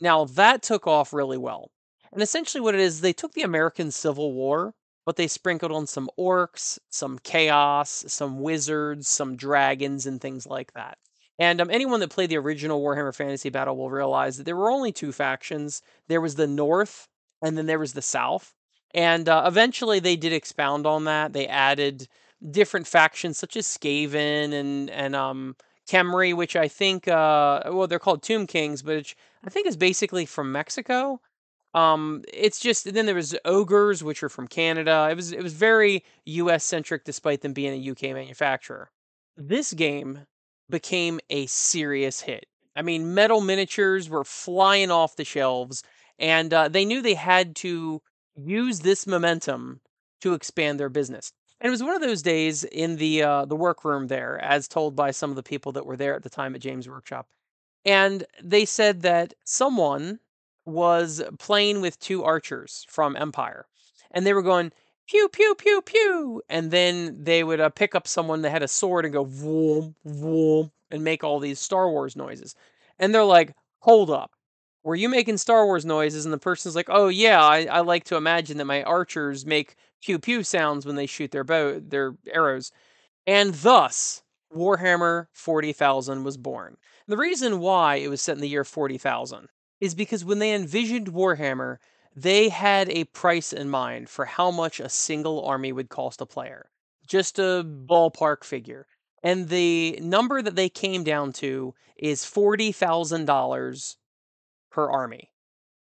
Now, 0.00 0.24
that 0.24 0.62
took 0.62 0.86
off 0.86 1.12
really 1.12 1.36
well. 1.36 1.70
And 2.12 2.22
essentially, 2.22 2.60
what 2.60 2.74
it 2.74 2.80
is, 2.80 3.00
they 3.00 3.12
took 3.12 3.32
the 3.32 3.42
American 3.42 3.90
Civil 3.90 4.32
War, 4.32 4.74
but 5.04 5.16
they 5.16 5.26
sprinkled 5.26 5.72
on 5.72 5.86
some 5.86 6.08
orcs, 6.18 6.78
some 6.88 7.18
chaos, 7.18 8.04
some 8.06 8.40
wizards, 8.40 9.08
some 9.08 9.36
dragons, 9.36 10.06
and 10.06 10.20
things 10.20 10.46
like 10.46 10.72
that. 10.74 10.98
And 11.38 11.60
um, 11.60 11.70
anyone 11.70 12.00
that 12.00 12.10
played 12.10 12.30
the 12.30 12.38
original 12.38 12.82
Warhammer 12.82 13.14
Fantasy 13.14 13.48
Battle 13.50 13.76
will 13.76 13.90
realize 13.90 14.36
that 14.36 14.44
there 14.44 14.56
were 14.56 14.70
only 14.70 14.92
two 14.92 15.12
factions. 15.12 15.82
There 16.08 16.20
was 16.20 16.36
the 16.36 16.46
North 16.46 17.08
and 17.42 17.58
then 17.58 17.66
there 17.66 17.78
was 17.78 17.92
the 17.92 18.02
South. 18.02 18.54
And 18.94 19.28
uh, 19.28 19.44
eventually 19.46 20.00
they 20.00 20.16
did 20.16 20.32
expound 20.32 20.86
on 20.86 21.04
that. 21.04 21.32
They 21.32 21.46
added 21.46 22.08
different 22.50 22.86
factions 22.86 23.38
such 23.38 23.56
as 23.56 23.66
Skaven 23.66 24.52
and 24.52 24.90
and 24.90 25.14
um 25.14 25.56
Khemri, 25.88 26.34
which 26.34 26.56
I 26.56 26.68
think 26.68 27.08
uh 27.08 27.62
well 27.66 27.86
they're 27.86 27.98
called 27.98 28.22
Tomb 28.22 28.46
Kings, 28.46 28.82
but 28.82 29.14
I 29.44 29.50
think 29.50 29.66
is 29.66 29.76
basically 29.76 30.26
from 30.26 30.52
Mexico. 30.52 31.20
Um, 31.74 32.22
it's 32.32 32.60
just 32.60 32.92
then 32.92 33.06
there 33.06 33.14
was 33.14 33.34
ogres, 33.46 34.04
which 34.04 34.22
are 34.22 34.28
from 34.28 34.46
Canada. 34.46 35.08
It 35.10 35.14
was 35.14 35.32
it 35.32 35.42
was 35.42 35.54
very 35.54 36.04
U.S. 36.26 36.64
centric, 36.64 37.04
despite 37.04 37.40
them 37.40 37.54
being 37.54 37.72
a 37.72 37.90
UK 37.90 38.14
manufacturer. 38.14 38.90
This 39.36 39.72
game 39.72 40.26
became 40.68 41.18
a 41.30 41.46
serious 41.46 42.20
hit. 42.20 42.46
I 42.76 42.82
mean, 42.82 43.14
metal 43.14 43.40
miniatures 43.40 44.08
were 44.10 44.24
flying 44.24 44.90
off 44.90 45.16
the 45.16 45.24
shelves 45.24 45.82
and 46.18 46.52
uh, 46.52 46.68
they 46.68 46.84
knew 46.84 47.02
they 47.02 47.14
had 47.14 47.56
to 47.56 48.00
use 48.34 48.80
this 48.80 49.06
momentum 49.06 49.80
to 50.20 50.34
expand 50.34 50.78
their 50.80 50.88
business. 50.88 51.32
And 51.60 51.68
it 51.68 51.70
was 51.70 51.82
one 51.82 51.94
of 51.94 52.00
those 52.00 52.22
days 52.22 52.64
in 52.64 52.96
the 52.96 53.22
uh, 53.22 53.44
the 53.44 53.56
workroom 53.56 54.08
there, 54.08 54.38
as 54.42 54.66
told 54.66 54.96
by 54.96 55.12
some 55.12 55.30
of 55.30 55.36
the 55.36 55.42
people 55.42 55.72
that 55.72 55.86
were 55.86 55.96
there 55.96 56.14
at 56.16 56.24
the 56.24 56.30
time 56.30 56.54
at 56.54 56.60
James 56.60 56.88
Workshop, 56.88 57.28
and 57.84 58.24
they 58.42 58.64
said 58.64 59.02
that 59.02 59.34
someone 59.44 60.18
was 60.64 61.22
playing 61.38 61.80
with 61.80 61.98
two 62.00 62.24
archers 62.24 62.84
from 62.88 63.16
Empire, 63.16 63.66
and 64.10 64.26
they 64.26 64.32
were 64.32 64.42
going 64.42 64.72
pew 65.06 65.28
pew 65.28 65.54
pew 65.54 65.82
pew, 65.82 66.42
and 66.48 66.72
then 66.72 67.22
they 67.22 67.44
would 67.44 67.60
uh, 67.60 67.68
pick 67.68 67.94
up 67.94 68.08
someone 68.08 68.42
that 68.42 68.50
had 68.50 68.62
a 68.64 68.68
sword 68.68 69.04
and 69.04 69.14
go 69.14 69.24
vroom 69.24 69.94
vroom 70.04 70.72
and 70.90 71.04
make 71.04 71.22
all 71.22 71.38
these 71.38 71.60
Star 71.60 71.88
Wars 71.90 72.16
noises, 72.16 72.56
and 72.98 73.14
they're 73.14 73.22
like, 73.22 73.54
hold 73.78 74.10
up, 74.10 74.32
were 74.84 74.94
you 74.94 75.08
making 75.08 75.38
Star 75.38 75.64
Wars 75.66 75.84
noises? 75.84 76.24
And 76.24 76.32
the 76.32 76.38
person's 76.38 76.74
like, 76.76 76.88
oh 76.90 77.08
yeah, 77.08 77.42
I, 77.42 77.66
I 77.66 77.80
like 77.80 78.04
to 78.04 78.16
imagine 78.16 78.58
that 78.58 78.64
my 78.66 78.82
archers 78.82 79.46
make 79.46 79.76
pew 80.02 80.18
pew 80.18 80.42
sounds 80.42 80.84
when 80.86 80.96
they 80.96 81.06
shoot 81.06 81.30
their 81.30 81.44
bow 81.44 81.80
their 81.80 82.14
arrows. 82.32 82.72
And 83.26 83.54
thus 83.54 84.22
Warhammer 84.54 85.26
40,000 85.32 86.24
was 86.24 86.36
born. 86.36 86.76
The 87.08 87.16
reason 87.16 87.60
why 87.60 87.96
it 87.96 88.08
was 88.08 88.22
set 88.22 88.36
in 88.36 88.40
the 88.42 88.48
year 88.48 88.64
40,000 88.64 89.48
is 89.80 89.94
because 89.94 90.24
when 90.24 90.38
they 90.38 90.54
envisioned 90.54 91.08
Warhammer, 91.08 91.78
they 92.14 92.48
had 92.48 92.88
a 92.90 93.04
price 93.04 93.52
in 93.52 93.70
mind 93.70 94.08
for 94.08 94.24
how 94.26 94.50
much 94.50 94.80
a 94.80 94.88
single 94.88 95.44
army 95.44 95.72
would 95.72 95.88
cost 95.88 96.20
a 96.20 96.26
player. 96.26 96.70
just 97.06 97.38
a 97.38 97.64
ballpark 97.64 98.44
figure. 98.44 98.86
And 99.22 99.48
the 99.48 99.98
number 100.02 100.42
that 100.42 100.56
they 100.56 100.68
came 100.68 101.04
down 101.04 101.32
to 101.34 101.74
is 101.96 102.24
$40,000 102.24 103.96
per 104.72 104.90
army. 104.90 105.30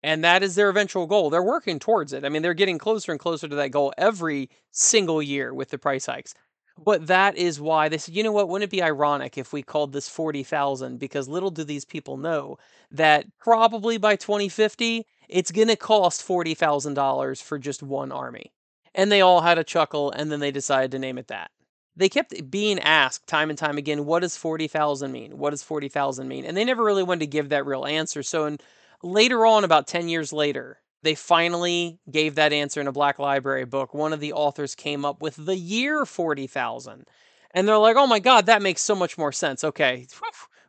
And 0.03 0.23
that 0.25 0.43
is 0.43 0.55
their 0.55 0.71
eventual 0.71 1.07
goal. 1.07 1.31
They're 1.31 1.43
working 1.43 1.79
towards 1.79 2.13
it. 2.13 2.25
I 2.25 2.29
mean, 2.29 2.43
they're 2.43 2.55
getting 2.55 2.79
closer 2.79 3.11
and 3.13 3.21
closer 3.21 3.49
to 3.49 3.57
that 3.57 3.71
goal 3.71 3.93
every 3.99 4.51
single 4.71 5.21
year 5.21 5.53
with 5.53 5.71
the 5.71 5.79
price 5.79 6.07
hikes. 6.07 6.33
But 6.79 7.07
that 7.07 7.37
is 7.37 7.61
why 7.61 7.89
they 7.89 7.99
said, 7.99 8.15
you 8.15 8.23
know 8.23 8.33
what, 8.33 8.49
wouldn't 8.49 8.71
it 8.71 8.77
be 8.77 8.83
ironic 8.83 9.39
if 9.39 9.53
we 9.53 9.63
called 9.63 9.93
this 9.93 10.09
40,000 10.09 10.99
because 10.99 11.27
little 11.29 11.51
do 11.51 11.65
these 11.65 11.87
people 11.87 12.19
know 12.19 12.59
that 12.91 13.25
probably 13.39 13.97
by 13.97 14.17
2050 14.17 15.07
it's 15.29 15.51
going 15.51 15.69
to 15.69 15.77
cost 15.77 16.27
$40,000 16.27 17.43
for 17.43 17.59
just 17.59 17.83
one 17.83 18.13
army. 18.13 18.53
And 18.95 19.11
they 19.11 19.23
all 19.23 19.41
had 19.41 19.59
a 19.59 19.65
chuckle 19.65 20.11
and 20.13 20.31
then 20.31 20.41
they 20.41 20.51
decided 20.51 20.91
to 20.93 20.99
name 20.99 21.19
it 21.19 21.29
that. 21.29 21.51
They 21.97 22.09
kept 22.09 22.51
being 22.51 22.79
asked 22.79 23.27
time 23.27 23.49
and 23.49 23.59
time 23.59 23.79
again, 23.79 24.05
what 24.05 24.21
does 24.21 24.37
40,000 24.37 25.11
mean? 25.11 25.39
What 25.39 25.51
does 25.51 25.63
40,000 25.63 26.29
mean? 26.29 26.45
And 26.45 26.57
they 26.57 26.65
never 26.65 26.85
really 26.85 27.03
wanted 27.03 27.21
to 27.21 27.27
give 27.27 27.49
that 27.49 27.65
real 27.65 27.87
answer. 27.87 28.23
So 28.23 28.45
in, 28.45 28.59
later 29.03 29.47
on, 29.47 29.65
about 29.65 29.87
10 29.87 30.09
years 30.09 30.33
later, 30.33 30.79
they 31.03 31.15
finally 31.15 31.99
gave 32.11 32.35
that 32.35 32.53
answer 32.53 32.81
in 32.81 32.87
a 32.87 32.93
Black 32.93 33.19
Library 33.19 33.65
book. 33.65 33.95
One 33.95 34.13
of 34.13 34.21
the 34.21 34.33
authors 34.33 34.75
came 34.75 35.05
up 35.05 35.23
with 35.23 35.37
the 35.37 35.57
year 35.57 36.05
40,000. 36.05 37.07
And 37.53 37.67
they're 37.67 37.79
like, 37.79 37.97
oh 37.97 38.07
my 38.07 38.19
God, 38.19 38.47
that 38.47 38.61
makes 38.61 38.83
so 38.83 38.95
much 38.95 39.17
more 39.17 39.33
sense. 39.33 39.65
Okay, 39.65 40.07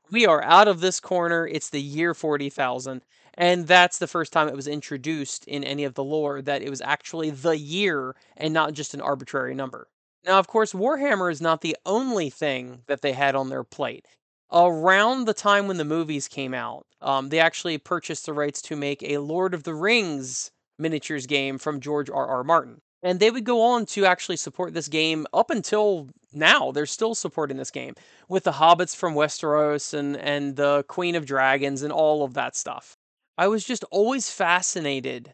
we 0.10 0.26
are 0.26 0.42
out 0.44 0.70
of 0.70 0.80
this 0.80 1.02
corner. 1.02 1.46
It's 1.46 1.70
the 1.70 1.82
year 1.82 2.14
40,000. 2.14 3.02
And 3.34 3.68
that's 3.68 4.00
the 4.00 4.08
first 4.08 4.32
time 4.32 4.48
it 4.48 4.56
was 4.56 4.68
introduced 4.68 5.46
in 5.46 5.64
any 5.64 5.84
of 5.84 5.96
the 5.96 6.04
lore 6.04 6.42
that 6.42 6.62
it 6.62 6.70
was 6.70 6.82
actually 6.82 7.32
the 7.32 7.58
year 7.58 8.16
and 8.38 8.54
not 8.54 8.74
just 8.74 8.94
an 8.94 9.02
arbitrary 9.02 9.54
number. 9.54 9.90
Now, 10.28 10.40
of 10.40 10.48
course, 10.48 10.74
Warhammer 10.74 11.32
is 11.32 11.42
not 11.42 11.62
the 11.62 11.78
only 11.86 12.30
thing 12.30 12.84
that 12.88 13.02
they 13.02 13.14
had 13.14 13.34
on 13.34 13.48
their 13.48 13.64
plate. 13.64 14.06
Around 14.52 15.26
the 15.26 15.34
time 15.34 15.68
when 15.68 15.78
the 15.78 15.86
movies 15.86 16.28
came 16.28 16.54
out, 16.54 16.86
um, 17.02 17.30
they 17.30 17.40
actually 17.40 17.78
purchased 17.78 18.26
the 18.26 18.34
rights 18.34 18.62
to 18.64 18.76
make 18.76 19.02
a 19.02 19.20
Lord 19.20 19.54
of 19.54 19.64
the 19.64 19.74
Rings 19.74 20.52
miniatures 20.78 21.28
game 21.28 21.58
from 21.58 21.80
George 21.80 22.10
R. 22.10 22.28
R. 22.28 22.44
Martin. 22.44 22.82
And 23.02 23.22
they 23.22 23.32
would 23.32 23.46
go 23.46 23.62
on 23.62 23.86
to 23.88 24.06
actually 24.06 24.36
support 24.36 24.74
this 24.74 24.90
game 24.90 25.26
up 25.34 25.50
until 25.50 26.10
now. 26.34 26.72
They're 26.72 26.86
still 26.86 27.16
supporting 27.16 27.56
this 27.58 27.72
game 27.72 27.94
with 28.28 28.44
the 28.44 28.54
hobbits 28.54 28.96
from 28.96 29.16
Westeros 29.16 29.94
and, 29.94 30.18
and 30.18 30.58
the 30.58 30.84
Queen 30.90 31.16
of 31.16 31.26
Dragons 31.26 31.84
and 31.84 31.94
all 31.94 32.24
of 32.24 32.34
that 32.34 32.56
stuff. 32.56 32.98
I 33.38 33.48
was 33.48 33.64
just 33.64 33.86
always 33.92 34.30
fascinated 34.30 35.34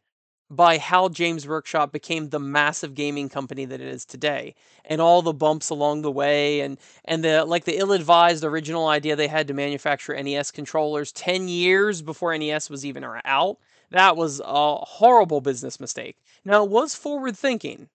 by 0.56 0.78
how 0.78 1.10
James 1.10 1.48
Workshop 1.48 1.92
became 1.92 2.30
the 2.30 2.40
massive 2.40 2.94
gaming 2.94 3.30
company 3.30 3.66
that 3.66 3.82
it 3.82 3.88
is 3.88 4.06
today 4.06 4.56
and 4.86 5.02
all 5.02 5.22
the 5.22 5.34
bumps 5.34 5.70
along 5.70 6.02
the 6.02 6.12
way 6.12 6.62
and 6.62 6.78
and 7.06 7.24
the 7.24 7.46
like 7.46 7.66
the 7.66 7.78
ill-advised 7.78 8.44
original 8.44 8.88
idea 8.88 9.16
they 9.16 9.28
had 9.28 9.48
to 9.48 9.54
manufacture 9.54 10.22
NES 10.22 10.52
controllers 10.52 11.12
10 11.12 11.48
years 11.48 12.02
before 12.02 12.38
NES 12.38 12.70
was 12.70 12.86
even 12.86 13.04
out 13.26 13.58
that 13.90 14.18
was 14.18 14.42
a 14.44 14.76
horrible 14.76 15.40
business 15.40 15.80
mistake. 15.80 16.18
Now 16.44 16.64
it 16.64 16.70
was 16.70 16.96
forward 16.96 17.38
thinking 17.38 17.90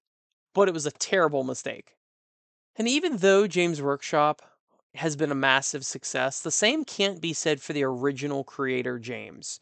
but 0.55 0.69
it 0.69 0.75
was 0.75 0.87
a 0.87 0.91
terrible 0.91 1.45
mistake. 1.45 1.97
And 2.77 2.89
even 2.89 3.19
though 3.19 3.47
James 3.47 3.81
Workshop 3.83 4.43
has 4.95 5.15
been 5.17 5.31
a 5.31 5.37
massive 5.37 5.85
success 5.85 6.41
the 6.41 6.51
same 6.51 6.85
can't 6.85 7.21
be 7.21 7.33
said 7.33 7.61
for 7.61 7.73
the 7.73 7.85
original 7.85 8.45
creator 8.45 8.99
James 8.99 9.61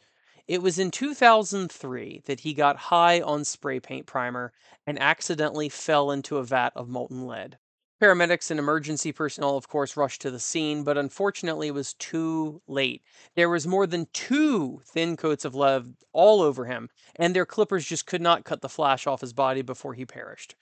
it 0.48 0.62
was 0.62 0.78
in 0.78 0.90
2003 0.90 2.22
that 2.26 2.40
he 2.40 2.54
got 2.54 2.76
high 2.76 3.20
on 3.20 3.44
spray 3.44 3.80
paint 3.80 4.06
primer 4.06 4.52
and 4.86 5.00
accidentally 5.00 5.68
fell 5.68 6.10
into 6.10 6.36
a 6.36 6.44
vat 6.44 6.72
of 6.76 6.88
molten 6.88 7.26
lead. 7.26 7.58
Paramedics 8.00 8.50
and 8.50 8.60
emergency 8.60 9.10
personnel, 9.10 9.56
of 9.56 9.68
course, 9.68 9.96
rushed 9.96 10.20
to 10.20 10.30
the 10.30 10.38
scene, 10.38 10.84
but 10.84 10.98
unfortunately 10.98 11.68
it 11.68 11.74
was 11.74 11.94
too 11.94 12.60
late. 12.68 13.02
There 13.34 13.48
was 13.48 13.66
more 13.66 13.86
than 13.86 14.06
two 14.12 14.82
thin 14.84 15.16
coats 15.16 15.46
of 15.46 15.54
lead 15.54 15.96
all 16.12 16.42
over 16.42 16.66
him, 16.66 16.90
and 17.16 17.34
their 17.34 17.46
clippers 17.46 17.86
just 17.86 18.06
could 18.06 18.20
not 18.20 18.44
cut 18.44 18.60
the 18.60 18.68
flash 18.68 19.06
off 19.06 19.22
his 19.22 19.32
body 19.32 19.62
before 19.62 19.94
he 19.94 20.04
perished. 20.04 20.54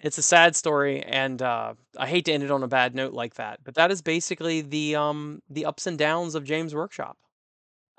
It's 0.00 0.16
a 0.16 0.22
sad 0.22 0.56
story, 0.56 1.02
and 1.02 1.42
uh, 1.42 1.74
I 1.98 2.06
hate 2.06 2.24
to 2.24 2.32
end 2.32 2.42
it 2.42 2.50
on 2.50 2.62
a 2.62 2.68
bad 2.68 2.94
note 2.94 3.12
like 3.12 3.34
that, 3.34 3.60
but 3.62 3.74
that 3.74 3.90
is 3.90 4.00
basically 4.00 4.62
the 4.62 4.96
um, 4.96 5.42
the 5.50 5.66
ups 5.66 5.86
and 5.86 5.98
downs 5.98 6.34
of 6.34 6.44
James 6.44 6.74
Workshop. 6.74 7.18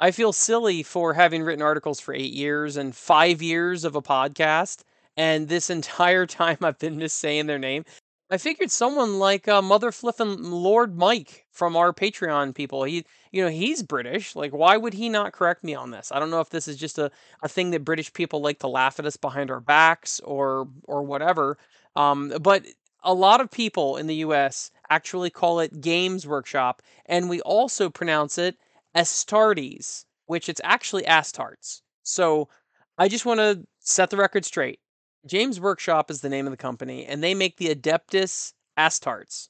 I 0.01 0.09
feel 0.11 0.33
silly 0.33 0.81
for 0.81 1.13
having 1.13 1.43
written 1.43 1.61
articles 1.61 1.99
for 1.99 2.13
eight 2.13 2.33
years 2.33 2.75
and 2.75 2.95
five 2.95 3.41
years 3.41 3.85
of 3.85 3.95
a 3.95 4.01
podcast. 4.01 4.83
And 5.15 5.47
this 5.47 5.69
entire 5.69 6.25
time 6.25 6.57
I've 6.61 6.79
been 6.79 6.97
missaying 6.97 7.45
their 7.45 7.59
name. 7.59 7.85
I 8.31 8.37
figured 8.37 8.71
someone 8.71 9.19
like 9.19 9.47
uh, 9.47 9.61
Mother 9.61 9.91
Fliffin 9.91 10.49
Lord 10.51 10.97
Mike 10.97 11.45
from 11.51 11.75
our 11.75 11.93
Patreon 11.93 12.55
people. 12.55 12.85
He, 12.85 13.05
you 13.31 13.43
know, 13.43 13.49
he's 13.49 13.83
British. 13.83 14.35
Like, 14.37 14.53
why 14.53 14.77
would 14.77 14.93
he 14.93 15.09
not 15.09 15.33
correct 15.33 15.65
me 15.65 15.75
on 15.75 15.91
this? 15.91 16.11
I 16.13 16.19
don't 16.19 16.31
know 16.31 16.39
if 16.39 16.49
this 16.49 16.67
is 16.67 16.77
just 16.77 16.97
a, 16.97 17.11
a 17.43 17.49
thing 17.49 17.71
that 17.71 17.83
British 17.83 18.11
people 18.13 18.41
like 18.41 18.59
to 18.59 18.67
laugh 18.69 18.99
at 18.99 19.05
us 19.05 19.17
behind 19.17 19.51
our 19.51 19.59
backs 19.59 20.21
or 20.21 20.67
or 20.85 21.03
whatever. 21.03 21.57
Um, 21.97 22.33
but 22.41 22.65
a 23.03 23.13
lot 23.13 23.41
of 23.41 23.51
people 23.51 23.97
in 23.97 24.07
the 24.07 24.15
U.S. 24.15 24.71
actually 24.89 25.29
call 25.29 25.59
it 25.59 25.81
Games 25.81 26.25
Workshop, 26.25 26.81
and 27.05 27.29
we 27.29 27.41
also 27.41 27.89
pronounce 27.89 28.37
it 28.37 28.55
Astartes, 28.95 30.05
which 30.25 30.49
it's 30.49 30.61
actually 30.63 31.03
Astartes. 31.03 31.81
So 32.03 32.49
I 32.97 33.07
just 33.07 33.25
want 33.25 33.39
to 33.39 33.65
set 33.79 34.09
the 34.09 34.17
record 34.17 34.45
straight. 34.45 34.79
James 35.25 35.59
Workshop 35.59 36.09
is 36.09 36.21
the 36.21 36.29
name 36.29 36.47
of 36.47 36.51
the 36.51 36.57
company, 36.57 37.05
and 37.05 37.23
they 37.23 37.33
make 37.33 37.57
the 37.57 37.73
Adeptus 37.73 38.53
Astartes. 38.77 39.49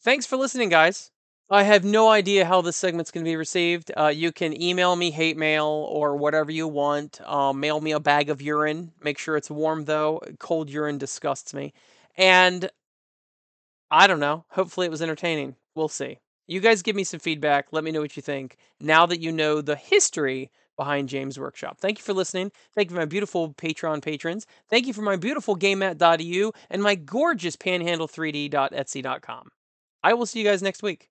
Thanks 0.00 0.26
for 0.26 0.36
listening, 0.36 0.68
guys. 0.68 1.10
I 1.48 1.62
have 1.62 1.84
no 1.84 2.08
idea 2.08 2.44
how 2.44 2.60
this 2.60 2.76
segment's 2.76 3.12
going 3.12 3.24
to 3.24 3.30
be 3.30 3.36
received. 3.36 3.92
Uh, 3.96 4.08
you 4.08 4.32
can 4.32 4.60
email 4.60 4.96
me 4.96 5.12
hate 5.12 5.36
mail 5.36 5.66
or 5.66 6.16
whatever 6.16 6.50
you 6.50 6.66
want. 6.66 7.20
Uh, 7.24 7.52
mail 7.52 7.80
me 7.80 7.92
a 7.92 8.00
bag 8.00 8.30
of 8.30 8.42
urine. 8.42 8.92
Make 9.00 9.18
sure 9.18 9.36
it's 9.36 9.50
warm, 9.50 9.84
though. 9.84 10.20
Cold 10.40 10.68
urine 10.68 10.98
disgusts 10.98 11.54
me. 11.54 11.72
And 12.16 12.68
I 13.90 14.08
don't 14.08 14.20
know. 14.20 14.44
Hopefully, 14.50 14.86
it 14.86 14.90
was 14.90 15.02
entertaining. 15.02 15.54
We'll 15.76 15.88
see. 15.88 16.18
You 16.46 16.60
guys 16.60 16.82
give 16.82 16.96
me 16.96 17.04
some 17.04 17.20
feedback. 17.20 17.68
Let 17.72 17.84
me 17.84 17.90
know 17.90 18.00
what 18.00 18.16
you 18.16 18.22
think 18.22 18.56
now 18.80 19.06
that 19.06 19.20
you 19.20 19.32
know 19.32 19.60
the 19.60 19.76
history 19.76 20.50
behind 20.76 21.08
James 21.08 21.38
Workshop. 21.38 21.78
Thank 21.80 21.98
you 21.98 22.04
for 22.04 22.12
listening. 22.12 22.52
Thank 22.74 22.90
you 22.90 22.94
for 22.94 23.00
my 23.00 23.06
beautiful 23.06 23.54
Patreon 23.54 24.02
patrons. 24.02 24.46
Thank 24.68 24.86
you 24.86 24.92
for 24.92 25.02
my 25.02 25.16
beautiful 25.16 25.56
GameMat.eu 25.56 26.52
and 26.70 26.82
my 26.82 26.94
gorgeous 26.94 27.56
Panhandle3D.etsy.com. 27.56 29.48
I 30.02 30.14
will 30.14 30.26
see 30.26 30.38
you 30.38 30.44
guys 30.44 30.62
next 30.62 30.82
week. 30.82 31.08